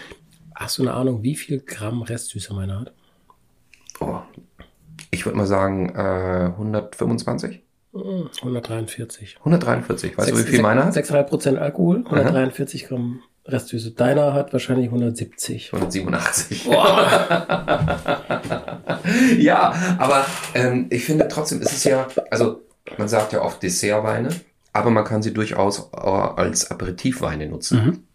Hast 0.56 0.77
du 0.77 0.84
eine 0.84 0.94
Ahnung, 0.94 1.22
wie 1.22 1.36
viel 1.36 1.60
Gramm 1.60 2.01
Restsüße 2.01 2.54
meiner 2.54 2.80
hat? 2.80 2.94
Oh. 4.00 4.20
Ich 5.12 5.25
würde 5.25 5.38
mal 5.38 5.48
sagen, 5.48 5.89
äh, 5.89 6.51
125? 6.56 7.62
143. 7.96 9.38
143. 9.40 10.18
Weißt 10.18 10.32
du, 10.32 10.38
wie 10.38 10.44
viel 10.44 10.62
meiner 10.62 10.86
hat? 10.86 10.94
6,5 10.96 11.24
Prozent 11.24 11.58
Alkohol, 11.58 12.04
143 12.06 12.88
Gramm 12.88 13.22
Restsüße. 13.46 13.92
Deiner 13.92 14.34
hat 14.34 14.52
wahrscheinlich 14.54 14.88
170. 14.88 15.72
187. 15.72 16.66
ja, 19.38 19.74
aber 19.98 20.25
ähm, 20.56 20.88
ich 20.90 21.06
finde 21.06 21.28
trotzdem, 21.28 21.62
es 21.62 21.72
ist 21.72 21.86
ja, 21.86 22.08
also 22.32 22.64
man 22.98 23.08
sagt 23.08 23.34
ja 23.34 23.42
oft 23.42 23.62
Dessertweine, 23.62 24.30
aber 24.74 24.90
man 24.90 25.06
kann 25.06 25.22
sie 25.22 25.32
durchaus 25.34 25.92
äh, 25.94 25.98
als 26.00 26.72
Aperitivweine 26.72 27.48
nutzen. 27.48 28.08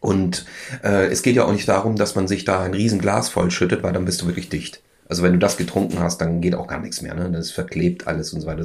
Und 0.00 0.46
äh, 0.82 1.06
es 1.06 1.22
geht 1.22 1.36
ja 1.36 1.44
auch 1.44 1.52
nicht 1.52 1.68
darum, 1.68 1.94
dass 1.94 2.16
man 2.16 2.26
sich 2.26 2.44
da 2.44 2.60
ein 2.60 2.74
riesen 2.74 3.00
Glas 3.00 3.28
voll 3.28 3.52
schüttet, 3.52 3.84
weil 3.84 3.92
dann 3.92 4.04
bist 4.04 4.20
du 4.20 4.26
wirklich 4.26 4.48
dicht. 4.48 4.82
Also 5.12 5.22
wenn 5.22 5.34
du 5.34 5.38
das 5.38 5.58
getrunken 5.58 6.00
hast, 6.00 6.22
dann 6.22 6.40
geht 6.40 6.54
auch 6.54 6.66
gar 6.66 6.80
nichts 6.80 7.02
mehr. 7.02 7.14
Ne? 7.14 7.30
Das 7.30 7.50
verklebt 7.50 8.06
alles 8.06 8.32
und 8.32 8.40
so 8.40 8.46
weiter. 8.46 8.64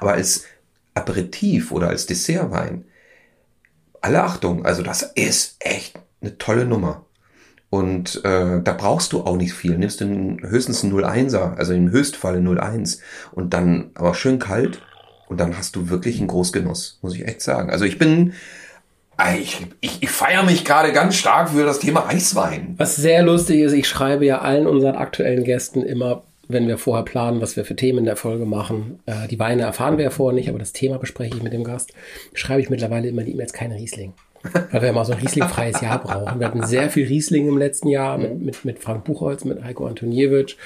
Aber 0.00 0.14
als 0.14 0.42
Aperitif 0.92 1.70
oder 1.70 1.86
als 1.86 2.06
Dessertwein, 2.06 2.84
alle 4.00 4.24
Achtung, 4.24 4.66
also 4.66 4.82
das 4.82 5.02
ist 5.02 5.54
echt 5.60 5.96
eine 6.20 6.36
tolle 6.36 6.64
Nummer. 6.64 7.06
Und 7.70 8.24
äh, 8.24 8.60
da 8.60 8.72
brauchst 8.72 9.12
du 9.12 9.20
auch 9.20 9.36
nicht 9.36 9.52
viel. 9.52 9.78
Nimmst 9.78 10.00
du 10.00 10.38
höchstens 10.40 10.82
einen 10.82 10.94
01er, 10.94 11.54
also 11.54 11.72
im 11.72 11.92
Höchstfall 11.92 12.34
einen 12.34 12.58
01 12.58 13.00
und 13.30 13.54
dann 13.54 13.92
aber 13.94 14.14
schön 14.14 14.40
kalt 14.40 14.82
Und 15.28 15.38
dann 15.38 15.56
hast 15.56 15.76
du 15.76 15.90
wirklich 15.90 16.18
einen 16.18 16.26
Großgenuss, 16.26 16.98
muss 17.02 17.14
ich 17.14 17.24
echt 17.24 17.40
sagen. 17.40 17.70
Also 17.70 17.84
ich 17.84 17.98
bin, 17.98 18.32
ich, 19.40 19.66
ich, 19.80 20.02
ich 20.02 20.10
feiere 20.10 20.44
mich 20.44 20.64
gerade 20.64 20.92
ganz 20.92 21.16
stark 21.16 21.50
für 21.50 21.64
das 21.64 21.80
Thema 21.80 22.06
Eiswein. 22.06 22.74
Was 22.78 22.96
sehr 22.96 23.22
lustig 23.22 23.60
ist, 23.60 23.72
ich 23.72 23.88
schreibe 23.88 24.24
ja 24.24 24.40
allen 24.40 24.66
unseren 24.66 24.96
aktuellen 24.96 25.44
Gästen 25.44 25.82
immer, 25.82 26.22
wenn 26.46 26.68
wir 26.68 26.78
vorher 26.78 27.04
planen, 27.04 27.40
was 27.40 27.56
wir 27.56 27.64
für 27.64 27.76
Themen 27.76 27.98
in 27.98 28.04
der 28.04 28.16
Folge 28.16 28.46
machen. 28.46 29.00
Äh, 29.06 29.28
die 29.28 29.38
Weine 29.38 29.62
erfahren 29.62 29.98
wir 29.98 30.04
ja 30.04 30.10
vorher 30.10 30.34
nicht, 30.34 30.48
aber 30.48 30.58
das 30.58 30.72
Thema 30.72 30.98
bespreche 30.98 31.36
ich 31.36 31.42
mit 31.42 31.52
dem 31.52 31.64
Gast. 31.64 31.92
Schreibe 32.32 32.60
ich 32.60 32.70
mittlerweile 32.70 33.08
immer 33.08 33.22
die 33.22 33.32
E-Mails 33.32 33.52
kein 33.52 33.72
Riesling. 33.72 34.14
Weil 34.70 34.82
wir 34.82 34.92
mal 34.92 35.04
so 35.04 35.12
ein 35.12 35.18
Riesling-freies 35.18 35.80
Jahr 35.80 36.00
brauchen. 36.00 36.38
Wir 36.38 36.46
hatten 36.46 36.64
sehr 36.64 36.90
viel 36.90 37.06
Riesling 37.06 37.48
im 37.48 37.58
letzten 37.58 37.88
Jahr 37.88 38.18
mit, 38.18 38.40
mit, 38.40 38.64
mit 38.64 38.78
Frank 38.78 39.04
Buchholz, 39.04 39.44
mit 39.44 39.64
Heiko 39.64 39.86
Antoniewicz. 39.86 40.56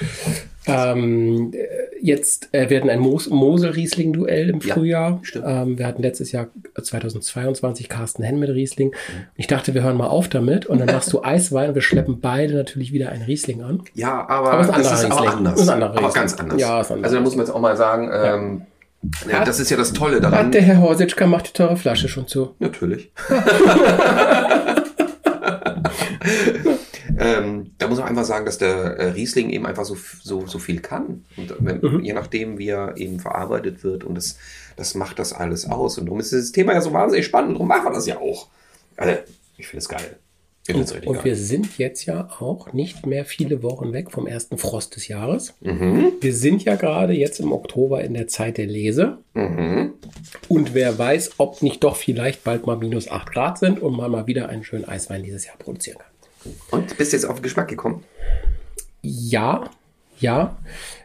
Ähm, 0.66 1.50
äh, 1.54 1.58
jetzt 2.00 2.48
äh, 2.54 2.70
werden 2.70 2.88
ein 2.88 3.00
Mos 3.00 3.28
Mosel-Riesling-Duell 3.28 4.50
im 4.50 4.60
Ja, 4.60 4.74
Frühjahr. 4.74 5.18
stimmt. 5.22 5.44
Ähm, 5.48 5.78
wir 5.78 5.86
hatten 5.86 6.02
letztes 6.02 6.30
Jahr 6.32 6.48
äh, 6.76 6.82
2022 6.82 7.88
Carsten 7.88 8.22
Henn 8.22 8.38
mit 8.38 8.48
Riesling. 8.50 8.94
Ich 9.36 9.48
dachte, 9.48 9.74
wir 9.74 9.82
hören 9.82 9.96
mal 9.96 10.06
auf 10.06 10.28
damit 10.28 10.66
und 10.66 10.78
dann 10.78 10.86
machst 10.86 11.12
du 11.12 11.22
Eiswein 11.24 11.70
und 11.70 11.74
wir 11.74 11.82
schleppen 11.82 12.20
beide 12.20 12.54
natürlich 12.54 12.92
wieder 12.92 13.08
einen 13.10 13.22
Riesling 13.24 13.62
an. 13.62 13.82
Ja, 13.94 14.26
aber, 14.28 14.52
Aber 14.52 14.78
es 14.78 14.92
ist 14.92 15.04
aber 15.10 15.32
anders. 15.32 15.60
Ist 15.60 15.68
aber 15.68 15.92
Riesling. 15.94 16.12
ganz 16.14 16.38
anders. 16.38 16.60
Ja, 16.60 16.80
ist 16.80 16.90
anders. 16.92 17.04
also 17.04 17.16
da 17.16 17.22
muss 17.22 17.34
man 17.36 17.46
jetzt 17.46 17.54
auch 17.54 17.60
mal 17.60 17.76
sagen, 17.76 18.10
ähm, 18.12 18.62
ja, 19.28 19.44
das 19.44 19.58
ist 19.58 19.68
ja 19.68 19.76
das 19.76 19.92
Tolle 19.92 20.20
daran. 20.20 20.46
Hat 20.46 20.54
der 20.54 20.62
Herr 20.62 20.80
Horsitschka 20.80 21.26
macht 21.26 21.48
die 21.48 21.52
teure 21.54 21.76
Flasche 21.76 22.08
schon 22.08 22.28
zu. 22.28 22.54
Natürlich. 22.60 23.10
ähm, 27.24 27.70
da 27.78 27.88
muss 27.88 27.98
man 27.98 28.08
einfach 28.08 28.24
sagen, 28.24 28.44
dass 28.46 28.58
der 28.58 28.74
äh, 28.98 29.04
Riesling 29.10 29.50
eben 29.50 29.66
einfach 29.66 29.84
so, 29.84 29.96
so, 30.22 30.46
so 30.46 30.58
viel 30.58 30.80
kann. 30.80 31.24
Und 31.36 31.54
wenn, 31.60 31.80
Mhm. 31.80 32.00
je 32.04 32.12
nachdem, 32.12 32.58
wie 32.58 32.68
er 32.68 32.96
eben 32.96 33.20
verarbeitet 33.20 33.84
wird 33.84 34.04
und 34.04 34.14
das, 34.16 34.36
das 34.76 34.94
macht 34.94 35.18
das 35.18 35.32
alles 35.32 35.68
aus. 35.70 35.98
Und 35.98 36.06
darum 36.06 36.20
ist 36.20 36.32
dieses 36.32 36.52
Thema 36.52 36.72
ja 36.72 36.80
so 36.80 36.92
wahnsinnig 36.92 37.24
spannend 37.26 37.50
und 37.50 37.54
darum 37.54 37.68
machen 37.68 37.84
wir 37.86 37.92
das 37.92 38.06
ja 38.06 38.18
auch. 38.18 38.48
Also, 38.96 39.16
ich 39.58 39.66
finde 39.66 39.78
es 39.82 39.88
geil. 39.88 40.16
Richtig 40.68 41.08
Und 41.08 41.14
geil. 41.16 41.24
wir 41.24 41.36
sind 41.36 41.76
jetzt 41.78 42.04
ja 42.06 42.28
auch 42.38 42.72
nicht 42.72 43.04
mehr 43.04 43.24
viele 43.24 43.64
Wochen 43.64 43.92
weg 43.92 44.12
vom 44.12 44.28
ersten 44.28 44.58
Frost 44.58 44.94
des 44.94 45.08
Jahres. 45.08 45.54
Mhm. 45.60 46.12
Wir 46.20 46.32
sind 46.32 46.62
ja 46.64 46.76
gerade 46.76 47.12
jetzt 47.14 47.40
im 47.40 47.50
Oktober 47.50 48.04
in 48.04 48.14
der 48.14 48.28
Zeit 48.28 48.58
der 48.58 48.66
Lese. 48.66 49.18
Mhm. 49.34 49.94
Und 50.48 50.72
wer 50.72 50.96
weiß, 50.96 51.32
ob 51.38 51.62
nicht 51.62 51.82
doch 51.82 51.96
vielleicht 51.96 52.44
bald 52.44 52.64
mal 52.64 52.76
minus 52.76 53.10
8 53.10 53.32
Grad 53.32 53.58
sind 53.58 53.80
und 53.82 53.96
man 53.96 54.08
mal 54.12 54.28
wieder 54.28 54.48
einen 54.50 54.62
schönen 54.62 54.84
Eiswein 54.84 55.24
dieses 55.24 55.46
Jahr 55.46 55.56
produzieren 55.56 55.98
kann. 55.98 56.11
Und 56.70 56.96
bist 56.98 57.12
jetzt 57.12 57.24
auf 57.24 57.36
den 57.36 57.42
Geschmack 57.42 57.68
gekommen? 57.68 58.04
Ja, 59.02 59.70
ja. 60.18 60.56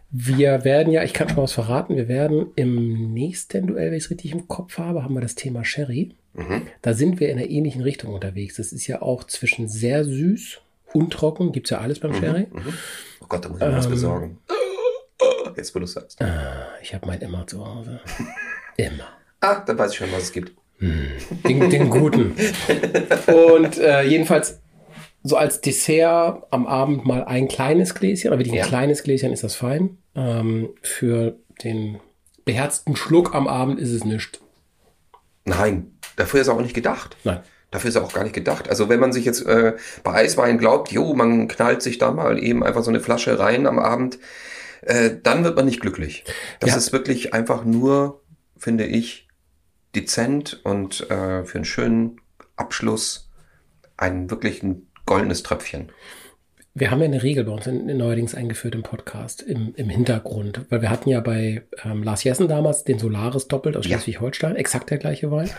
Wir 0.10 0.64
werden 0.64 0.94
ja, 0.94 1.04
ich 1.04 1.14
kann 1.14 1.28
schon 1.28 1.36
mal 1.38 1.44
was 1.44 1.52
verraten, 1.52 1.96
wir 1.98 2.08
werden 2.08 2.48
im 2.56 3.14
nächsten 3.14 3.68
Duell, 3.68 3.92
wenn 3.92 3.98
ich 3.98 4.06
es 4.06 4.10
richtig 4.10 4.32
im 4.32 4.48
Kopf 4.48 4.78
habe, 4.78 5.04
haben 5.04 5.14
wir 5.14 5.22
das 5.22 5.36
Thema 5.36 5.64
Sherry. 5.66 6.16
Da 6.84 6.94
sind 6.94 7.20
wir 7.20 7.30
in 7.30 7.40
einer 7.40 7.50
ähnlichen 7.50 7.82
Richtung 7.82 8.14
unterwegs. 8.14 8.58
Das 8.58 8.72
ist 8.72 8.86
ja 8.86 9.02
auch 9.02 9.24
zwischen 9.24 9.68
sehr 9.68 10.06
süß 10.06 10.60
und 10.94 11.12
trocken. 11.12 11.52
Gibt's 11.52 11.72
ja 11.72 11.80
alles 11.80 12.00
beim 12.00 12.14
Sherry. 12.14 12.46
Oh 13.22 13.26
Gott, 13.28 13.44
da 13.44 13.50
muss 13.50 13.58
ich 13.58 13.64
mir 13.66 13.72
Ähm. 13.72 13.78
was 13.78 13.90
besorgen. 13.90 14.38
Jetzt, 15.56 15.74
wo 15.74 15.80
du 15.80 15.88
sagst. 15.88 16.20
Ich 16.84 16.94
habe 16.94 17.08
meinen 17.08 17.22
immer 17.22 17.48
zu 17.48 17.66
Hause. 17.66 18.00
Immer. 18.78 19.08
Ah, 19.40 19.62
dann 19.66 19.78
weiß 19.80 19.92
ich 19.92 19.98
schon, 19.98 20.12
was 20.12 20.24
es 20.24 20.32
gibt. 20.32 20.52
Den, 20.80 21.70
den 21.72 21.90
guten. 21.90 22.36
Und 23.28 23.78
äh, 23.80 24.04
jedenfalls 24.04 24.60
so 25.28 25.38
als 25.38 25.62
Dessert 25.62 26.44
am 26.52 26.66
Abend 26.68 27.06
mal 27.06 27.24
ein 27.26 27.48
kleines 27.48 27.96
Gläschen, 27.96 28.30
aber 28.30 28.40
wirklich 28.40 28.54
ein 28.54 28.60
Ja. 28.60 28.68
kleines 28.68 29.04
Gläschen 29.04 29.32
ist 29.34 29.44
das 29.44 29.56
fein. 29.56 29.98
Ähm, 30.16 30.70
für 30.82 31.36
den 31.64 32.00
beherzten 32.46 32.96
Schluck 32.96 33.36
am 33.36 33.48
Abend 33.48 33.80
ist 33.80 33.92
es 33.92 34.04
nichts. 34.06 34.40
Nein, 35.46 35.98
dafür 36.16 36.42
ist 36.42 36.50
auch 36.50 36.62
nicht 36.62 36.74
gedacht. 36.74 37.16
Nein. 37.24 37.40
Dafür 37.72 37.90
ist 37.90 37.98
auch 37.98 38.14
gar 38.14 38.24
nicht 38.24 38.34
gedacht. 38.36 38.70
Also 38.70 38.88
wenn 38.88 39.00
man 39.00 39.12
sich 39.12 39.26
jetzt 39.26 39.46
äh, 39.46 39.76
bei 40.04 40.14
Eiswein 40.14 40.58
glaubt, 40.58 40.92
jo, 40.92 41.14
man 41.14 41.48
knallt 41.50 41.82
sich 41.82 41.98
da 41.98 42.12
mal 42.12 42.42
eben 42.42 42.64
einfach 42.64 42.84
so 42.84 42.90
eine 42.90 43.02
Flasche 43.02 43.38
rein 43.40 43.68
am 43.68 43.78
Abend, 43.80 44.20
äh, 44.84 45.12
dann 45.22 45.44
wird 45.44 45.56
man 45.58 45.66
nicht 45.66 45.82
glücklich. 45.82 46.24
Das 46.62 46.72
Ja. 46.72 46.78
ist 46.78 46.94
wirklich 46.94 47.34
einfach 47.34 47.66
nur, 47.66 48.22
finde 48.58 48.86
ich, 48.86 49.28
dezent 49.96 50.62
und 50.64 51.10
äh, 51.10 51.44
für 51.44 51.56
einen 51.56 51.66
schönen 51.66 52.22
Abschluss 52.56 53.30
ein 53.98 54.30
wirklich 54.30 54.64
ein 54.64 54.88
goldenes 55.08 55.42
Tröpfchen. 55.42 55.90
Wir 56.80 56.92
haben 56.92 57.00
ja 57.00 57.06
eine 57.06 57.24
Regel 57.24 57.44
bei 57.44 57.52
uns 57.52 57.66
in, 57.66 57.90
in 57.90 57.98
neuerdings 57.98 58.36
eingeführt 58.36 58.76
im 58.76 58.84
Podcast, 58.84 59.42
im, 59.42 59.74
im 59.78 59.90
Hintergrund. 59.90 60.62
Weil 60.70 60.84
wir 60.84 60.92
hatten 60.92 61.10
ja 61.10 61.22
bei 61.22 61.64
ähm, 61.84 62.04
Lars 62.04 62.24
Jessen 62.24 62.48
damals 62.48 62.84
den 62.84 63.00
Solaris 63.00 63.48
doppelt 63.48 63.76
aus 63.76 63.88
Ja. 63.88 63.98
Schleswig-Holstein, 63.98 64.56
exakt 64.56 64.92
der 64.92 65.00
gleiche 65.00 65.32
Wein. 65.32 65.50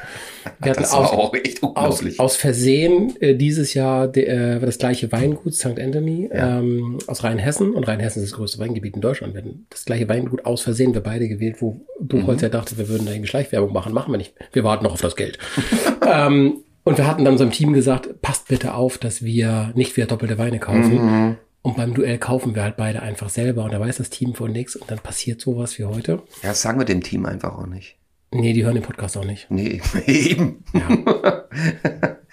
Wir 0.62 0.70
hatten 0.70 0.82
Das 0.82 0.92
war 0.92 1.00
aus, 1.00 1.10
auch 1.10 1.34
echt 1.34 1.60
aus, 1.64 1.70
unglaublich. 1.70 2.20
aus 2.20 2.36
Versehen 2.36 3.16
äh, 3.20 3.34
dieses 3.34 3.74
Jahr 3.74 4.06
de, 4.06 4.26
äh, 4.26 4.60
das 4.60 4.78
gleiche 4.78 5.10
Weingut 5.10 5.54
St. 5.56 5.80
Anthony 5.80 6.30
Ja. 6.32 6.60
ähm, 6.60 7.00
aus 7.08 7.24
Rheinhessen. 7.24 7.72
Und 7.74 7.88
Rheinhessen 7.88 8.22
ist 8.22 8.30
das 8.30 8.36
größte 8.38 8.60
Weingebiet 8.60 8.94
in 8.94 9.00
Deutschland. 9.00 9.34
Wir 9.34 9.42
hatten 9.42 9.66
das 9.70 9.86
gleiche 9.86 10.08
Weingut 10.08 10.44
aus 10.46 10.60
Versehen, 10.62 10.94
wir 10.94 11.00
beide 11.00 11.26
gewählt, 11.28 11.56
wo 11.58 11.80
Buchholz 11.98 12.42
Mhm. 12.42 12.44
ja 12.44 12.48
dachte, 12.50 12.78
wir 12.78 12.88
würden 12.88 13.06
da 13.06 13.10
irgendwie 13.12 13.28
Schleichwerbung 13.28 13.72
machen. 13.72 13.92
Machen 13.92 14.12
wir 14.12 14.18
nicht. 14.18 14.34
Wir 14.52 14.62
warten 14.62 14.84
noch 14.84 14.92
auf 14.92 15.00
das 15.00 15.16
Geld. 15.16 15.40
ähm, 16.08 16.58
und 16.88 16.96
wir 16.96 17.06
hatten 17.06 17.24
dann 17.24 17.32
unserem 17.32 17.50
Team 17.50 17.74
gesagt, 17.74 18.22
passt 18.22 18.48
bitte 18.48 18.72
auf, 18.72 18.96
dass 18.96 19.22
wir 19.22 19.72
nicht 19.74 19.94
wieder 19.98 20.06
doppelte 20.06 20.38
Weine 20.38 20.58
kaufen. 20.58 21.26
Mhm. 21.26 21.36
Und 21.60 21.76
beim 21.76 21.92
Duell 21.92 22.16
kaufen 22.16 22.54
wir 22.54 22.62
halt 22.62 22.78
beide 22.78 23.02
einfach 23.02 23.28
selber. 23.28 23.64
Und 23.64 23.74
da 23.74 23.80
weiß 23.80 23.98
das 23.98 24.08
Team 24.08 24.34
von 24.34 24.50
nichts. 24.50 24.74
Und 24.74 24.90
dann 24.90 24.98
passiert 24.98 25.38
sowas 25.38 25.78
wie 25.78 25.84
heute. 25.84 26.22
Ja, 26.42 26.48
das 26.48 26.62
sagen 26.62 26.78
wir 26.78 26.86
dem 26.86 27.02
Team 27.02 27.26
einfach 27.26 27.58
auch 27.58 27.66
nicht. 27.66 27.96
Nee, 28.30 28.54
die 28.54 28.64
hören 28.64 28.74
den 28.74 28.82
Podcast 28.82 29.18
auch 29.18 29.24
nicht. 29.26 29.50
Nee, 29.50 29.82
eben. 30.06 30.64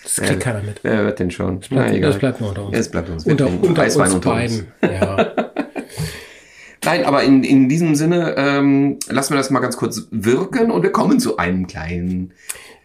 Das 0.03 0.17
kriegt 0.17 0.41
keiner 0.41 0.62
mit. 0.62 0.83
Wer 0.83 0.97
hört 0.97 1.19
denn 1.19 1.31
schon? 1.31 1.62
Das 1.62 1.69
bleibt, 1.69 2.03
das 2.03 2.19
bleibt 2.19 2.39
nur 2.39 2.50
unter 2.50 2.65
uns. 2.65 2.77
Es 2.77 2.91
bleibt 2.91 3.09
uns. 3.09 3.25
Unter, 3.25 3.47
unter 3.47 3.81
Eiswein 3.81 4.05
uns 4.07 4.15
unter 4.15 4.29
beiden. 4.29 4.67
Ja. 4.83 5.33
Nein, 6.85 7.05
aber 7.05 7.24
in, 7.24 7.43
in 7.43 7.67
diesem 7.67 7.95
Sinne 7.95 8.35
ähm, 8.38 9.00
lassen 9.09 9.33
wir 9.33 9.38
das 9.38 9.50
mal 9.50 9.62
ganz 9.62 9.77
kurz 9.77 10.07
wirken 10.12 10.69
und 10.69 10.83
wir 10.83 10.91
kommen 10.91 11.19
zu 11.19 11.38
einem 11.38 11.65
kleinen 11.65 12.33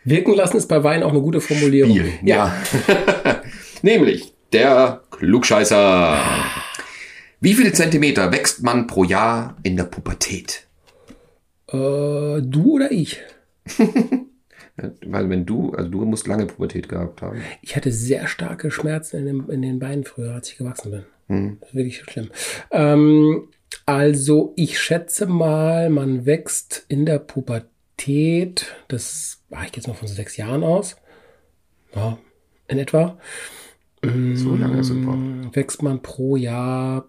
Wirken 0.04 0.34
lassen 0.34 0.56
ist 0.56 0.66
bei 0.66 0.82
Wein 0.82 1.02
auch 1.02 1.10
eine 1.10 1.20
gute 1.20 1.40
Formulierung. 1.40 1.96
Spiel. 1.96 2.12
Ja. 2.22 2.54
Nämlich 3.82 4.34
der 4.52 5.02
Klugscheißer. 5.10 6.18
Wie 7.40 7.54
viele 7.54 7.72
Zentimeter 7.72 8.32
wächst 8.32 8.62
man 8.62 8.86
pro 8.86 9.04
Jahr 9.04 9.56
in 9.62 9.76
der 9.76 9.84
Pubertät? 9.84 10.66
Äh, 11.68 12.42
du 12.42 12.72
oder 12.72 12.90
ich? 12.90 13.20
Weil 15.06 15.28
wenn 15.28 15.44
du, 15.44 15.72
also 15.72 15.90
du 15.90 16.04
musst 16.04 16.26
lange 16.26 16.46
Pubertät 16.46 16.88
gehabt 16.88 17.20
haben. 17.22 17.42
Ich 17.60 17.76
hatte 17.76 17.92
sehr 17.92 18.26
starke 18.26 18.70
Schmerzen 18.70 19.18
in 19.18 19.26
den, 19.26 19.48
in 19.50 19.62
den 19.62 19.78
Beinen 19.78 20.04
früher, 20.04 20.34
als 20.34 20.50
ich 20.50 20.56
gewachsen 20.56 20.90
bin. 20.90 21.04
Hm. 21.28 21.58
Das 21.60 21.70
ist 21.70 21.74
wirklich 21.74 22.02
schlimm. 22.02 22.30
Ähm, 22.70 23.48
also 23.86 24.52
ich 24.56 24.78
schätze 24.78 25.26
mal, 25.26 25.90
man 25.90 26.26
wächst 26.26 26.84
in 26.88 27.06
der 27.06 27.18
Pubertät, 27.18 28.74
das 28.88 29.39
ah, 29.50 29.64
ich 29.64 29.72
gehe 29.72 29.80
jetzt 29.80 29.88
mal 29.88 29.94
von 29.94 30.08
so 30.08 30.14
sechs 30.14 30.36
Jahren 30.36 30.62
aus, 30.64 30.96
ja, 31.94 32.18
in 32.68 32.78
etwa, 32.78 33.18
So 34.02 34.56
lange 34.56 34.82
super. 34.82 35.12
Mm, 35.12 35.54
wächst 35.54 35.82
man 35.82 36.00
pro 36.00 36.36
Jahr 36.36 37.08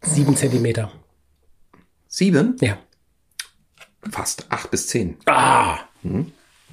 sieben 0.00 0.34
Zentimeter. 0.34 0.90
Sieben? 2.06 2.56
Ja. 2.60 2.78
Fast 4.10 4.46
acht 4.48 4.70
bis 4.70 4.86
zehn. 4.86 5.16
Ah! 5.26 5.78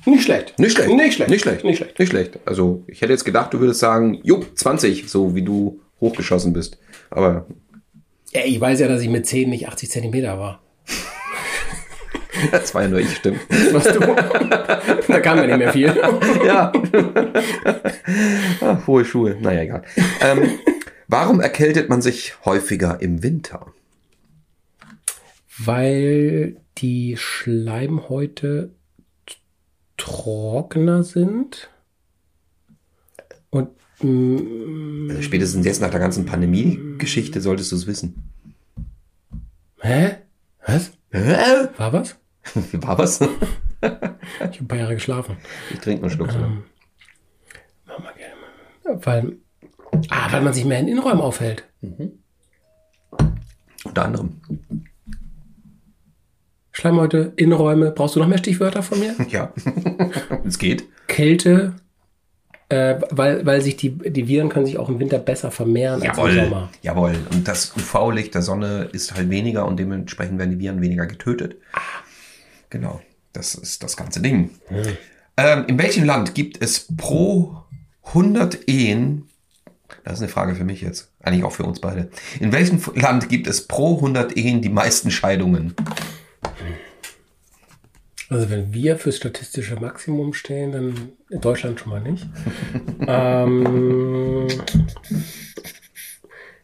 Nicht 0.06 0.24
schlecht. 0.24 0.58
Nicht 0.60 0.74
schlecht. 0.78 0.90
Nicht 0.94 1.14
schlecht. 1.16 1.30
Nicht 1.30 1.42
schlecht. 1.42 1.64
Nicht 1.66 1.78
schlecht. 1.78 2.00
Nicht 2.00 2.10
schlecht. 2.10 2.40
Also 2.46 2.84
ich 2.88 3.02
hätte 3.02 3.12
jetzt 3.12 3.26
gedacht, 3.26 3.54
du 3.54 3.60
würdest 3.60 3.80
sagen, 3.82 4.20
jo, 4.24 4.42
20, 4.56 5.10
so 5.10 5.36
wie 5.36 5.42
du 5.42 5.82
hochgeschossen 6.00 6.54
bist. 6.54 6.78
Aber 7.10 7.48
Ja, 8.32 8.42
ich 8.46 8.62
weiß 8.62 8.80
ja, 8.80 8.88
dass 8.88 9.02
ich 9.02 9.10
mit 9.10 9.26
10 9.26 9.50
nicht 9.50 9.68
80 9.68 9.90
Zentimeter 9.90 10.40
war. 10.40 10.62
Das 12.52 12.74
war 12.76 12.84
ja 12.84 12.88
nur 12.88 13.00
ich, 13.00 13.16
stimmt. 13.16 13.40
Was 13.72 13.84
du? 13.86 14.00
da 14.00 15.20
kam 15.20 15.38
ja 15.38 15.48
nicht 15.48 15.58
mehr 15.58 15.72
viel. 15.74 15.96
ja. 16.46 16.72
Ach, 18.62 18.88
hohe 18.88 19.06
Schuhe. 19.06 19.38
Naja, 19.40 19.62
egal. 19.62 19.84
Ähm, 20.22 20.60
warum 21.08 21.40
erkältet 21.40 21.90
man 21.90 22.02
sich 22.02 22.36
häufiger 22.46 23.02
im 23.02 23.24
Winter? 23.24 23.68
Weil 25.58 26.58
die 26.78 27.16
Schleimhäute 27.18 28.72
trockener 29.98 31.04
sind. 31.04 31.70
Und 33.50 33.70
mm, 34.02 35.10
Also 35.10 35.22
spätestens 35.22 35.66
jetzt 35.66 35.82
nach 35.82 35.92
der 35.92 36.00
ganzen 36.02 36.26
Pandemie-Geschichte 36.26 37.40
solltest 37.40 37.72
du 37.72 37.78
es 37.78 37.88
wissen. 37.88 38.30
hä? 39.80 40.18
Was? 40.68 40.92
Hä? 41.12 41.68
War 41.78 41.94
was? 41.94 42.18
War 42.74 42.98
was? 42.98 43.20
Ich 43.82 43.90
habe 43.92 44.56
ein 44.62 44.68
paar 44.68 44.78
Jahre 44.80 44.96
geschlafen. 44.96 45.38
Ich 45.72 45.80
trinke 45.80 46.02
mal 46.02 46.08
einen 46.08 46.16
Schluck. 46.16 46.32
so. 46.32 46.40
Mach 47.86 48.00
mal 48.00 48.14
gerne. 48.14 49.06
Weil, 49.06 49.34
ah, 50.10 50.32
weil 50.32 50.42
man 50.42 50.54
sich 50.54 50.66
mehr 50.66 50.80
in 50.80 50.88
Innenräumen 50.88 51.22
aufhält. 51.22 51.66
Unter 53.84 54.06
anderem. 54.06 54.42
Schleimhäute, 56.72 57.34
Innenräume. 57.36 57.92
Brauchst 57.92 58.16
du 58.16 58.20
noch 58.20 58.28
mehr 58.28 58.40
Stichwörter 58.40 58.82
von 58.82 59.00
mir? 59.00 59.16
Ja, 59.30 59.54
es 60.44 60.58
geht. 60.58 60.86
Kälte, 61.08 61.76
äh, 62.70 62.96
weil, 63.12 63.46
weil 63.46 63.62
sich 63.62 63.78
die, 63.78 63.92
die 63.92 64.28
Viren 64.28 64.50
können 64.50 64.66
sich 64.66 64.80
auch 64.80 64.90
im 64.90 65.00
Winter 65.00 65.20
besser 65.20 65.52
vermehren 65.52 66.02
als 66.02 66.18
im 66.18 66.26
Jawohl, 66.26 66.34
Sommer. 66.44 66.70
jawohl. 66.82 67.16
Und 67.32 67.48
das 67.48 67.76
UV-Licht 67.78 68.34
der 68.34 68.42
Sonne 68.42 68.90
ist 68.92 69.14
halt 69.16 69.30
weniger 69.30 69.68
und 69.68 69.78
dementsprechend 69.78 70.40
werden 70.40 70.52
die 70.52 70.60
Viren 70.60 70.82
weniger 70.82 71.06
getötet. 71.06 71.58
Genau, 72.76 73.00
das 73.32 73.56
ist 73.56 73.84
das 73.84 73.96
ganze 73.96 74.22
Ding. 74.22 74.50
Ähm, 75.38 75.64
in 75.68 75.78
welchem 75.78 76.04
Land 76.04 76.36
gibt 76.36 76.62
es 76.62 76.88
pro 76.98 77.56
100 78.08 78.68
Ehen, 78.68 79.30
das 80.04 80.16
ist 80.16 80.20
eine 80.20 80.28
Frage 80.28 80.56
für 80.56 80.66
mich 80.66 80.82
jetzt, 80.82 81.10
eigentlich 81.22 81.46
auch 81.46 81.54
für 81.54 81.64
uns 81.64 81.80
beide, 81.80 82.10
in 82.42 82.52
welchem 82.52 82.82
Land 82.96 83.30
gibt 83.30 83.48
es 83.48 83.66
pro 83.66 83.96
100 83.96 84.36
Ehen 84.36 84.62
die 84.62 84.68
meisten 84.68 85.10
Scheidungen? 85.10 85.74
Also 88.28 88.50
wenn 88.50 88.74
wir 88.74 88.98
fürs 88.98 89.16
statistische 89.16 89.78
Maximum 89.78 90.34
stehen, 90.34 90.74
dann 90.74 91.12
in 91.30 91.40
Deutschland 91.40 91.80
schon 91.80 91.92
mal 91.92 92.02
nicht. 92.02 92.28
ähm, 93.08 94.50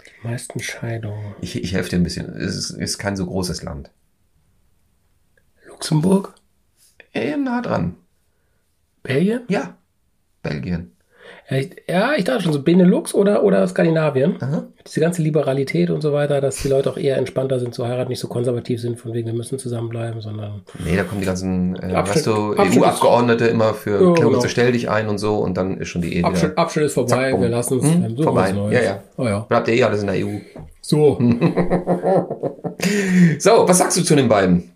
die 0.06 0.28
meisten 0.28 0.60
Scheidungen. 0.60 1.36
Ich, 1.40 1.56
ich 1.56 1.74
helfe 1.74 1.92
dir 1.92 1.96
ein 1.96 2.04
bisschen, 2.04 2.36
es 2.36 2.58
ist, 2.58 2.72
ist 2.72 2.98
kein 2.98 3.16
so 3.16 3.26
großes 3.26 3.64
Land. 3.64 3.92
Luxemburg? 5.82 6.34
Eh, 7.12 7.36
nah 7.38 7.60
dran. 7.62 7.96
Belgien? 9.02 9.42
Ja, 9.50 9.74
Belgien. 10.44 10.92
Ja, 11.88 12.14
ich, 12.16 12.24
dachte 12.24 12.44
schon 12.44 12.54
so 12.54 12.62
Benelux 12.62 13.14
oder, 13.16 13.44
oder 13.44 13.68
Skandinavien. 13.68 14.36
Aha. 14.42 14.68
Diese 14.88 15.00
ganze 15.02 15.22
Liberalität 15.24 15.90
und 15.90 16.02
so 16.02 16.14
weiter, 16.14 16.40
dass 16.40 16.58
die 16.58 16.68
Leute 16.68 16.90
auch 16.92 16.98
eher 16.98 17.18
entspannter 17.18 17.60
sind 17.60 17.74
zu 17.74 17.86
heiraten, 17.88 18.10
nicht 18.10 18.20
so 18.20 18.28
konservativ 18.28 18.80
sind, 18.80 19.00
von 19.00 19.14
wegen 19.14 19.26
wir 19.28 19.34
müssen 19.34 19.58
zusammenbleiben, 19.60 20.22
sondern 20.22 20.62
Nee, 20.86 20.96
da 20.96 21.04
kommen 21.04 21.20
die 21.22 21.26
ganzen, 21.28 21.76
äh, 21.78 21.94
Abschnitt- 21.94 22.28
weißt 22.28 22.30
du, 22.78 22.82
EU-Abgeordnete 22.82 23.48
immer 23.48 23.74
für 23.74 24.02
Ja, 24.02 24.14
genau. 24.14 24.46
stell 24.48 24.72
dich 24.72 24.90
ein 24.90 25.10
und 25.10 25.18
so 25.18 25.38
und 25.38 25.58
dann 25.58 25.78
ist 25.80 25.90
schon 25.90 26.02
die 26.04 26.16
Ehe 26.18 26.24
Abschnitt, 26.24 26.52
wieder. 26.52 26.62
Abschnitt 26.62 26.86
ist 26.86 26.94
vorbei, 26.94 27.32
Zack, 27.32 27.42
wir 27.42 27.50
lassen 27.50 27.80
es, 27.80 27.84
Hm, 27.86 28.10
suchen 28.12 28.24
vorbei. 28.24 28.54
Ja, 28.72 28.82
ja. 28.82 29.00
Oh 29.18 29.26
ja. 29.26 29.40
Bleibt 29.40 29.68
ihr 29.68 29.74
eh 29.74 29.84
alles 29.84 30.02
in 30.02 30.08
der 30.08 30.16
EU. 30.26 30.38
So, 30.82 31.20
So, 33.40 33.68
was 33.68 33.78
sagst 33.78 33.98
du 33.98 34.04
zu 34.04 34.16
den 34.16 34.28
beiden? 34.30 34.72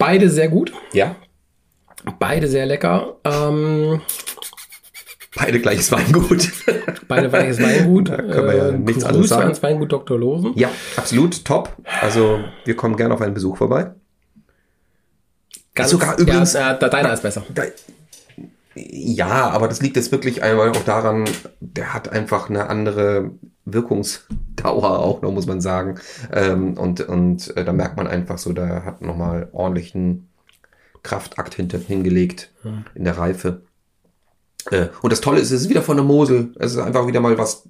Beide 0.00 0.28
sehr 0.28 0.48
gut, 0.48 0.72
Ja. 0.92 1.14
beide 2.18 2.48
sehr 2.48 2.66
lecker. 2.66 3.16
Ähm, 3.24 4.00
Beide 5.36 5.60
gleiches 5.60 5.92
Weingut. 5.92 6.50
beide 7.06 7.30
weiches 7.30 7.60
Weingut. 7.62 8.08
Da 8.08 8.16
können 8.16 8.48
wir 8.48 8.56
ja 8.56 8.70
nichts 8.72 8.94
Grüße 9.04 9.08
anderes 9.08 9.28
sagen. 9.28 9.42
ans 9.44 9.62
Weingut 9.62 9.92
Dr. 9.92 10.18
Losen. 10.18 10.52
ja, 10.56 10.68
absolut, 10.96 11.44
top. 11.44 11.70
Also, 12.00 12.40
wir 12.64 12.74
kommen 12.74 12.96
gerne 12.96 13.14
auf 13.14 13.20
einen 13.20 13.34
Besuch 13.34 13.56
vorbei. 13.56 13.92
Ganz, 15.76 15.90
Sogar 15.90 16.18
übrigens- 16.18 16.54
Ja, 16.54 16.72
äh, 16.72 16.90
deiner 16.90 17.12
ist 17.12 17.22
besser. 17.22 17.44
Da, 17.54 17.62
ja, 18.74 19.50
aber 19.50 19.68
das 19.68 19.80
liegt 19.80 19.94
jetzt 19.96 20.10
wirklich 20.10 20.42
einmal 20.42 20.70
auch 20.70 20.84
daran, 20.84 21.24
der 21.60 21.94
hat 21.94 22.08
einfach 22.08 22.50
eine 22.50 22.68
andere 22.68 23.30
Wirkungsdauer 23.72 24.98
auch 24.98 25.22
noch, 25.22 25.32
muss 25.32 25.46
man 25.46 25.60
sagen. 25.60 25.96
Ähm, 26.32 26.74
und 26.74 27.00
und 27.00 27.56
äh, 27.56 27.64
da 27.64 27.72
merkt 27.72 27.96
man 27.96 28.06
einfach 28.06 28.38
so, 28.38 28.52
da 28.52 28.84
hat 28.84 29.02
nochmal 29.02 29.48
ordentlichen 29.52 30.28
Kraftakt 31.02 31.54
hinter, 31.54 31.78
hingelegt 31.78 32.52
in 32.94 33.04
der 33.04 33.16
Reife. 33.16 33.62
Äh, 34.70 34.88
und 35.02 35.12
das 35.12 35.20
Tolle 35.20 35.40
ist, 35.40 35.50
es 35.50 35.62
ist 35.62 35.68
wieder 35.68 35.82
von 35.82 35.96
der 35.96 36.04
Mosel. 36.04 36.52
Es 36.58 36.72
ist 36.72 36.78
einfach 36.78 37.06
wieder 37.06 37.20
mal 37.20 37.38
was 37.38 37.68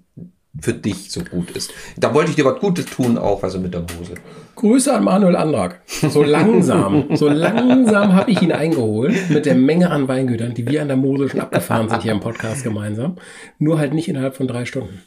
für 0.58 0.72
dich 0.72 1.12
so 1.12 1.22
gut 1.22 1.52
ist. 1.52 1.72
Da 1.96 2.12
wollte 2.12 2.30
ich 2.30 2.36
dir 2.36 2.44
was 2.44 2.58
Gutes 2.58 2.86
tun, 2.86 3.18
auch 3.18 3.42
also 3.42 3.60
mit 3.60 3.72
der 3.72 3.82
Mosel. 3.82 4.16
Grüße 4.56 4.92
an 4.92 5.04
Manuel 5.04 5.36
Andrag. 5.36 5.80
So 5.86 6.22
langsam, 6.22 7.14
so 7.14 7.28
langsam 7.28 8.14
habe 8.14 8.30
ich 8.30 8.42
ihn 8.42 8.52
eingeholt 8.52 9.30
mit 9.30 9.46
der 9.46 9.54
Menge 9.54 9.90
an 9.90 10.08
Weingütern, 10.08 10.54
die 10.54 10.66
wir 10.66 10.82
an 10.82 10.88
der 10.88 10.96
Mosel 10.96 11.28
schon 11.28 11.40
abgefahren 11.40 11.88
sind 11.88 12.02
hier 12.02 12.12
im 12.12 12.20
Podcast 12.20 12.64
gemeinsam. 12.64 13.16
Nur 13.58 13.78
halt 13.78 13.94
nicht 13.94 14.08
innerhalb 14.08 14.34
von 14.34 14.48
drei 14.48 14.64
Stunden. 14.64 15.02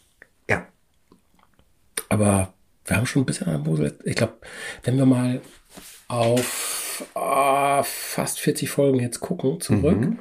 Aber 2.13 2.53
wir 2.85 2.95
haben 2.95 3.07
schon 3.07 3.23
ein 3.23 3.25
bisschen 3.25 3.47
an 3.47 3.63
der 3.63 3.71
Mosel. 3.71 3.97
Ich 4.03 4.15
glaube, 4.15 4.37
wenn 4.83 4.97
wir 4.97 5.07
mal 5.07 5.41
auf 6.07 7.03
ah, 7.15 7.81
fast 7.81 8.39
40 8.39 8.69
Folgen 8.69 8.99
jetzt 8.99 9.19
gucken 9.19 9.59
zurück, 9.59 10.15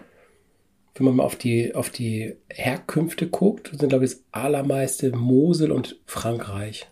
wenn 0.95 1.05
man 1.05 1.17
mal 1.17 1.25
auf 1.25 1.37
die, 1.37 1.75
auf 1.75 1.91
die 1.91 2.35
Herkünfte 2.49 3.29
guckt, 3.29 3.73
sind, 3.79 3.91
glaube 3.91 4.07
ich, 4.07 4.13
das 4.13 4.25
allermeiste 4.33 5.15
Mosel 5.15 5.71
und 5.71 6.01
Frankreich. 6.07 6.89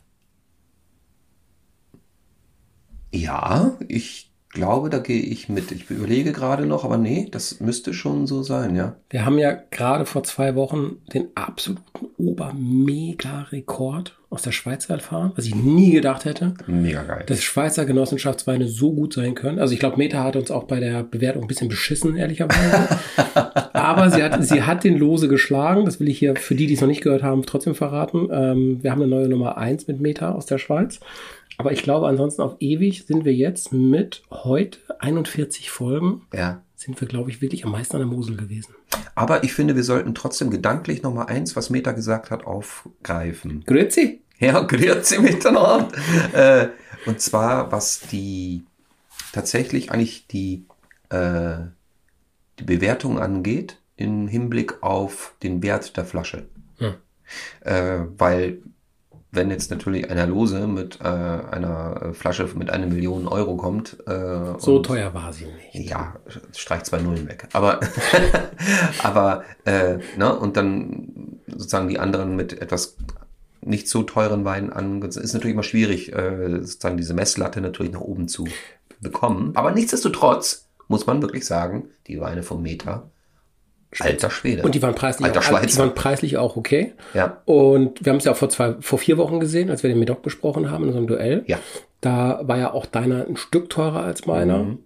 Ja, 3.11 3.79
ich 3.89 4.30
glaube, 4.51 4.91
da 4.91 4.99
gehe 4.99 5.23
ich 5.23 5.49
mit. 5.49 5.71
Ich 5.73 5.91
überlege 5.91 6.33
gerade 6.33 6.67
noch, 6.67 6.85
aber 6.85 6.99
nee, 6.99 7.29
das 7.31 7.61
müsste 7.61 7.95
schon 7.95 8.27
so 8.27 8.43
sein, 8.43 8.75
ja. 8.77 8.97
Wir 9.09 9.25
haben 9.25 9.39
ja 9.39 9.57
gerade 9.71 10.07
vor 10.07 10.25
zwei 10.25 10.55
Wochen 10.57 10.97
den 11.15 11.29
absoluten 11.35 11.83
Ober-Mega-Rekord 12.19 14.17
aus 14.29 14.43
der 14.43 14.53
Schweiz 14.53 14.89
erfahren, 14.89 15.33
was 15.35 15.45
ich 15.47 15.57
nie 15.57 15.91
gedacht 15.91 16.25
hätte, 16.25 16.55
Mega 16.69 17.03
geil. 17.03 17.25
dass 17.27 17.43
Schweizer 17.43 17.85
Genossenschaftsweine 17.85 18.69
so 18.69 18.93
gut 18.93 19.13
sein 19.15 19.35
können. 19.35 19.59
Also 19.59 19.75
ich 19.75 19.81
glaube, 19.81 19.97
Meta 19.97 20.23
hat 20.23 20.37
uns 20.37 20.53
auch 20.53 20.65
bei 20.65 20.79
der 20.79 21.03
Bewertung 21.03 21.43
ein 21.43 21.49
bisschen 21.49 21.69
beschissen, 21.69 22.17
ehrlicherweise. 22.17 23.01
Aber 23.73 24.11
sie 24.11 24.23
hat, 24.23 24.43
sie 24.45 24.63
hat 24.63 24.85
den 24.85 24.97
Lose 24.99 25.27
geschlagen. 25.27 25.85
Das 25.85 25.99
will 25.99 26.09
ich 26.09 26.19
hier 26.21 26.37
für 26.37 26.55
die, 26.55 26.69
die 26.69 26.75
es 26.75 26.81
noch 26.81 26.87
nicht 26.87 27.03
gehört 27.03 27.25
haben, 27.25 27.43
trotzdem 27.45 27.75
verraten. 27.75 28.29
Ähm, 28.31 28.79
wir 28.83 28.93
haben 28.93 29.03
eine 29.03 29.11
neue 29.11 29.29
Nummer 29.29 29.59
eins 29.59 29.89
mit 29.89 30.01
Meta 30.01 30.31
aus 30.31 30.47
der 30.47 30.59
Schweiz. 30.59 31.01
Aber 31.61 31.73
ich 31.73 31.83
glaube, 31.83 32.09
ansonsten 32.09 32.41
auf 32.41 32.57
ewig 32.61 33.05
sind 33.05 33.27
wir 33.27 33.35
jetzt 33.35 33.71
mit 33.71 34.23
heute 34.31 34.79
41 34.99 35.71
Folgen, 35.71 36.23
ja. 36.33 36.63
sind 36.75 36.99
wir, 36.99 37.07
glaube 37.07 37.29
ich, 37.29 37.43
wirklich 37.43 37.67
am 37.67 37.73
meisten 37.73 37.97
an 37.97 38.01
der 38.01 38.09
Mosel 38.09 38.35
gewesen. 38.39 38.75
Aber 39.15 39.45
ich 39.45 39.53
finde, 39.53 39.77
wir 39.77 39.85
sollten 39.85 40.15
trotzdem 40.15 40.49
gedanklich 40.49 41.03
noch 41.03 41.13
mal 41.13 41.27
eins, 41.27 41.57
was 41.57 41.69
Meta 41.69 41.93
gesagt 41.93 42.31
hat, 42.31 42.47
aufgreifen. 42.47 43.63
Grüezi. 43.67 44.23
Ja, 44.39 44.61
grüezi 44.67 45.21
miteinander. 45.21 45.89
äh, 46.33 46.69
und 47.05 47.21
zwar, 47.21 47.71
was 47.71 48.01
die 48.11 48.65
tatsächlich 49.35 49.91
eigentlich 49.91 50.29
die, 50.29 50.65
äh, 51.11 51.59
die 52.59 52.65
Bewertung 52.65 53.19
angeht, 53.19 53.77
im 53.97 54.29
Hinblick 54.29 54.83
auf 54.83 55.35
den 55.43 55.63
Wert 55.63 55.95
der 55.99 56.07
Flasche. 56.07 56.47
Hm. 56.79 56.95
Äh, 57.61 58.07
weil 58.17 58.63
wenn 59.33 59.51
jetzt 59.51 59.71
natürlich 59.71 60.11
einer 60.11 60.27
Lose 60.27 60.67
mit 60.67 61.01
äh, 61.01 61.05
einer 61.05 62.03
äh, 62.03 62.13
Flasche 62.13 62.49
mit 62.55 62.71
einer 62.71 62.87
Million 62.87 63.29
Euro 63.29 63.57
kommt. 63.57 63.97
Äh, 64.07 64.59
So 64.59 64.81
teuer 64.81 65.15
war 65.15 65.33
sie 65.33 65.47
nicht. 65.73 65.89
ja, 65.89 66.17
streich 66.57 66.83
zwei 66.83 66.99
Nullen 66.99 67.29
weg. 67.29 67.49
Aber, 67.53 67.81
aber 69.03 69.45
äh, 69.65 69.99
ne, 70.17 70.37
und 70.37 70.57
dann 70.57 71.41
sozusagen 71.47 71.89
die 71.89 71.99
anderen 71.99 72.35
mit 72.35 72.61
etwas 72.61 72.97
nicht 73.63 73.89
so 73.89 74.03
teuren 74.03 74.45
Weinen 74.45 74.73
an, 74.73 75.03
es 75.03 75.17
ist 75.17 75.35
natürlich 75.35 75.55
immer 75.55 75.63
schwierig, 75.63 76.13
äh, 76.13 76.61
sozusagen 76.61 76.97
diese 76.97 77.15
Messlatte 77.15 77.61
natürlich 77.61 77.93
nach 77.93 78.01
oben 78.01 78.27
zu 78.27 78.47
bekommen. 79.01 79.53
Aber 79.55 79.71
nichtsdestotrotz 79.71 80.67
muss 80.89 81.07
man 81.07 81.23
wirklich 81.23 81.47
sagen, 81.47 81.89
die 82.07 82.21
Weine 82.21 82.43
vom 82.43 82.63
Meta, 82.63 83.11
alter 83.99 84.31
Schwede. 84.31 84.63
Und 84.63 84.75
die 84.75 84.83
waren 84.83 84.95
preislich, 84.95 85.27
Alter 85.27 85.41
auch, 85.41 85.61
die 85.61 85.77
waren 85.79 85.95
preislich 85.95 86.37
auch 86.39 86.57
okay. 86.57 86.93
ja, 87.15 87.39
Und 87.45 88.05
wir 88.05 88.11
haben 88.13 88.19
es 88.19 88.25
ja 88.25 88.33
auch 88.33 88.37
vor 88.37 88.49
zwei, 88.49 88.75
vor 88.81 88.99
vier 88.99 89.19
Wochen 89.19 89.41
gesehen, 89.41 89.69
als 89.71 89.83
wir 89.83 89.91
den 89.91 89.99
Medoc 89.99 90.23
besprochen 90.23 90.71
haben 90.71 90.83
in 90.85 90.89
unserem 90.91 91.07
Duell. 91.09 91.43
ja, 91.47 91.59
Da 92.01 92.41
war 92.45 92.59
ja 92.59 92.73
auch 92.73 92.87
deiner 92.87 93.27
ein 93.27 93.37
Stück 93.37 93.69
teurer 93.71 94.03
als 94.05 94.27
meiner. 94.27 94.59
Mhm. 94.59 94.79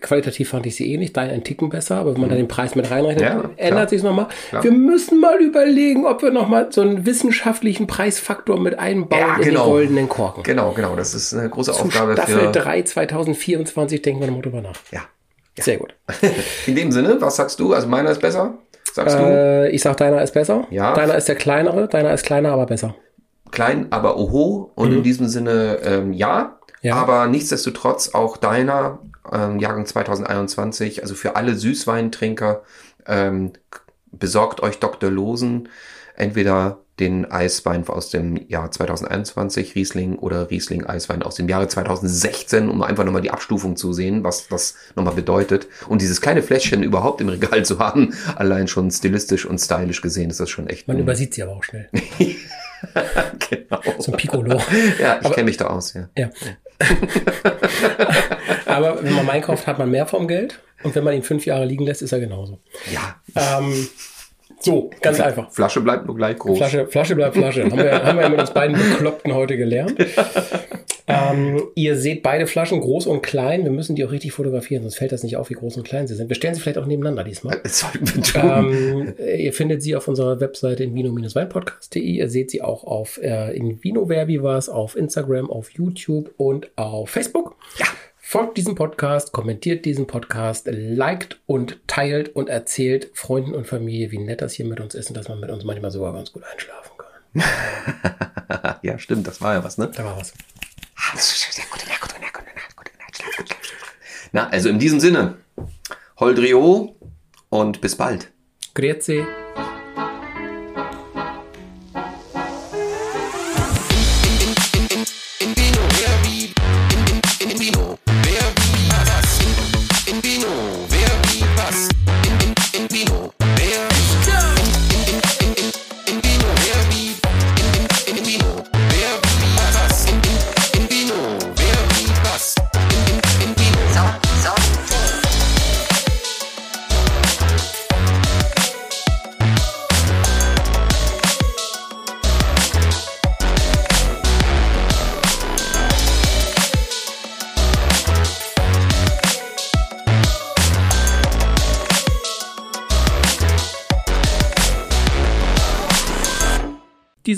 Qualitativ 0.00 0.50
fand 0.50 0.66
ich 0.66 0.74
sie 0.76 0.92
ähnlich, 0.92 1.12
deiner 1.14 1.32
ein 1.32 1.44
Ticken 1.44 1.70
besser, 1.70 1.96
aber 1.96 2.12
wenn 2.14 2.20
man 2.20 2.28
da 2.28 2.36
den 2.36 2.48
Preis 2.48 2.74
mit 2.74 2.90
reinrechnet, 2.90 3.22
Ja, 3.22 3.48
ändert 3.56 3.88
sich 3.88 4.02
nochmal. 4.02 4.26
Klar. 4.50 4.62
Wir 4.64 4.72
müssen 4.72 5.18
mal 5.20 5.40
überlegen, 5.40 6.04
ob 6.04 6.20
wir 6.20 6.30
nochmal 6.30 6.66
so 6.70 6.82
einen 6.82 7.06
wissenschaftlichen 7.06 7.86
Preisfaktor 7.86 8.60
mit 8.60 8.78
einbauen 8.78 9.20
Ja, 9.20 9.36
in 9.36 9.42
genau. 9.42 9.64
den 9.64 9.70
goldenen 9.70 10.08
Korken. 10.10 10.42
genau, 10.42 10.72
genau. 10.72 10.94
Das 10.96 11.14
ist 11.14 11.32
eine 11.32 11.48
große 11.48 11.72
Zu 11.72 11.84
Aufgabe 11.84 12.12
Staffel 12.14 12.38
für. 12.40 12.52
3 12.52 12.82
2024 12.82 14.02
denken 14.02 14.20
wir 14.20 14.26
nochmal 14.26 14.42
drüber 14.42 14.60
nach. 14.60 14.76
Ja. 14.90 15.00
Sehr 15.58 15.76
gut. 15.78 15.94
In 16.66 16.76
dem 16.76 16.90
Sinne, 16.92 17.20
was 17.20 17.36
sagst 17.36 17.60
du? 17.60 17.74
Also 17.74 17.86
meiner 17.88 18.10
ist 18.10 18.20
besser. 18.20 18.54
Sagst 18.92 19.18
du? 19.18 19.22
Äh, 19.22 19.70
ich 19.70 19.82
sag, 19.82 19.96
deiner 19.96 20.22
ist 20.22 20.34
besser. 20.34 20.66
Ja. 20.70 20.94
Deiner 20.94 21.16
ist 21.16 21.28
der 21.28 21.34
kleinere, 21.36 21.88
deiner 21.88 22.12
ist 22.12 22.24
kleiner, 22.24 22.52
aber 22.52 22.66
besser. 22.66 22.94
klein, 23.50 23.86
aber 23.90 24.16
oho. 24.16 24.72
Und 24.74 24.92
in 24.92 25.02
diesem 25.02 25.28
Sinne, 25.28 25.78
ähm, 25.84 26.12
ja. 26.12 26.58
Mhm. 26.82 26.88
Ja. 26.88 26.96
Aber 26.96 27.26
nichtsdestotrotz 27.28 28.14
auch 28.14 28.36
deiner, 28.36 28.98
ähm, 29.32 29.58
Jahrgang 29.58 29.86
2021, 29.86 31.02
also 31.02 31.14
für 31.14 31.34
alle 31.34 31.54
Süßweintrinker, 31.54 32.62
ähm, 33.06 33.52
besorgt 34.12 34.60
euch 34.62 34.78
Dr. 34.80 35.10
Losen, 35.10 35.68
entweder 36.16 36.78
den 37.00 37.30
Eiswein 37.30 37.86
aus 37.88 38.10
dem 38.10 38.36
Jahr 38.48 38.70
2021, 38.70 39.74
Riesling 39.74 40.16
oder 40.16 40.50
Riesling 40.50 40.86
Eiswein 40.86 41.22
aus 41.22 41.34
dem 41.34 41.48
Jahre 41.48 41.66
2016, 41.66 42.68
um 42.68 42.82
einfach 42.82 43.04
nochmal 43.04 43.22
die 43.22 43.30
Abstufung 43.30 43.76
zu 43.76 43.92
sehen, 43.92 44.22
was 44.22 44.48
das 44.48 44.74
nochmal 44.94 45.14
bedeutet. 45.14 45.66
Und 45.88 46.02
dieses 46.02 46.20
kleine 46.20 46.42
Fläschchen 46.42 46.82
überhaupt 46.82 47.20
im 47.20 47.28
Regal 47.28 47.64
zu 47.64 47.78
haben, 47.78 48.14
allein 48.36 48.68
schon 48.68 48.90
stilistisch 48.90 49.44
und 49.44 49.58
stylisch 49.58 50.02
gesehen, 50.02 50.30
ist 50.30 50.40
das 50.40 50.50
schon 50.50 50.68
echt. 50.68 50.86
Man 50.86 50.98
übersieht 50.98 51.34
sie 51.34 51.42
aber 51.42 51.52
auch 51.52 51.64
schnell. 51.64 51.88
genau. 53.50 53.80
So 53.98 54.12
ein 54.12 54.18
Piccolo. 54.18 54.60
Ja, 55.00 55.20
ich 55.22 55.30
kenne 55.32 55.44
mich 55.44 55.56
da 55.56 55.66
aus, 55.68 55.94
ja. 55.94 56.08
Ja. 56.16 56.30
Aber 58.66 59.02
wenn 59.02 59.14
man 59.14 59.26
Wein 59.26 59.42
kauft, 59.42 59.66
hat 59.66 59.78
man 59.78 59.90
mehr 59.90 60.06
vom 60.06 60.28
Geld. 60.28 60.60
Und 60.82 60.94
wenn 60.94 61.04
man 61.04 61.14
ihn 61.14 61.22
fünf 61.22 61.46
Jahre 61.46 61.64
liegen 61.64 61.84
lässt, 61.84 62.02
ist 62.02 62.12
er 62.12 62.20
genauso. 62.20 62.60
Ja. 62.92 63.16
Ähm, 63.34 63.88
so, 64.64 64.90
ganz 65.02 65.20
einfach. 65.20 65.50
Flasche 65.50 65.82
bleibt 65.82 66.06
nur 66.06 66.16
gleich 66.16 66.38
groß. 66.38 66.56
Flasche, 66.56 66.86
Flasche 66.86 67.14
bleibt 67.14 67.36
Flasche. 67.36 67.64
haben, 67.64 67.76
wir, 67.76 68.02
haben 68.02 68.18
wir 68.18 68.28
mit 68.30 68.40
uns 68.40 68.50
beiden 68.50 68.76
Bekloppten 68.76 69.34
heute 69.34 69.58
gelernt. 69.58 69.94
ähm, 71.06 71.62
ihr 71.74 71.96
seht 71.96 72.22
beide 72.22 72.46
Flaschen, 72.46 72.80
groß 72.80 73.06
und 73.06 73.22
klein. 73.22 73.64
Wir 73.64 73.70
müssen 73.70 73.94
die 73.94 74.04
auch 74.04 74.10
richtig 74.10 74.32
fotografieren, 74.32 74.82
sonst 74.82 74.96
fällt 74.96 75.12
das 75.12 75.22
nicht 75.22 75.36
auf, 75.36 75.50
wie 75.50 75.54
groß 75.54 75.76
und 75.76 75.86
klein 75.86 76.06
sie 76.06 76.14
sind. 76.14 76.30
Wir 76.30 76.36
stellen 76.36 76.54
sie 76.54 76.62
vielleicht 76.62 76.78
auch 76.78 76.86
nebeneinander 76.86 77.24
diesmal. 77.24 77.60
Das 77.62 77.80
sollten 77.80 78.14
wir 78.14 78.22
tun. 78.22 78.42
Ähm, 78.42 79.14
ihr 79.36 79.52
findet 79.52 79.82
sie 79.82 79.96
auf 79.96 80.08
unserer 80.08 80.40
Webseite 80.40 80.82
in 80.82 80.94
weinpodcastde 80.94 81.98
Ihr 81.98 82.30
seht 82.30 82.50
sie 82.50 82.62
auch 82.62 82.84
auf 82.84 83.20
äh, 83.22 83.54
in 83.54 83.82
Vino 83.84 84.08
Verbivas, 84.08 84.70
auf 84.70 84.96
Instagram, 84.96 85.50
auf 85.50 85.70
YouTube 85.70 86.32
und 86.38 86.70
auf 86.76 87.10
Facebook. 87.10 87.56
Ja. 87.78 87.86
Folgt 88.34 88.56
diesem 88.56 88.74
Podcast, 88.74 89.30
kommentiert 89.30 89.84
diesen 89.84 90.08
Podcast, 90.08 90.66
liked 90.68 91.38
und 91.46 91.78
teilt 91.86 92.34
und 92.34 92.48
erzählt 92.48 93.12
Freunden 93.14 93.54
und 93.54 93.68
Familie, 93.68 94.10
wie 94.10 94.18
nett 94.18 94.42
das 94.42 94.54
hier 94.54 94.66
mit 94.66 94.80
uns 94.80 94.96
ist 94.96 95.08
und 95.08 95.16
dass 95.16 95.28
man 95.28 95.38
mit 95.38 95.50
uns 95.50 95.62
manchmal 95.62 95.92
sogar 95.92 96.12
ganz 96.12 96.32
gut 96.32 96.42
einschlafen 96.42 96.90
kann. 96.98 98.76
ja, 98.82 98.98
stimmt, 98.98 99.28
das 99.28 99.40
war 99.40 99.54
ja 99.54 99.62
was, 99.62 99.78
ne? 99.78 99.88
Da 99.94 100.04
war 100.04 100.16
was. 100.16 100.34
Na, 104.32 104.48
also 104.48 104.68
in 104.68 104.80
diesem 104.80 104.98
Sinne, 104.98 105.36
Holdrio 106.18 106.96
und 107.50 107.80
bis 107.80 107.94
bald. 107.94 108.32
Grüezi. 108.74 109.24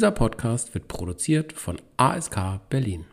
Dieser 0.06 0.14
Podcast 0.14 0.72
wird 0.72 0.86
produziert 0.86 1.52
von 1.52 1.82
ASK 1.96 2.60
Berlin. 2.70 3.06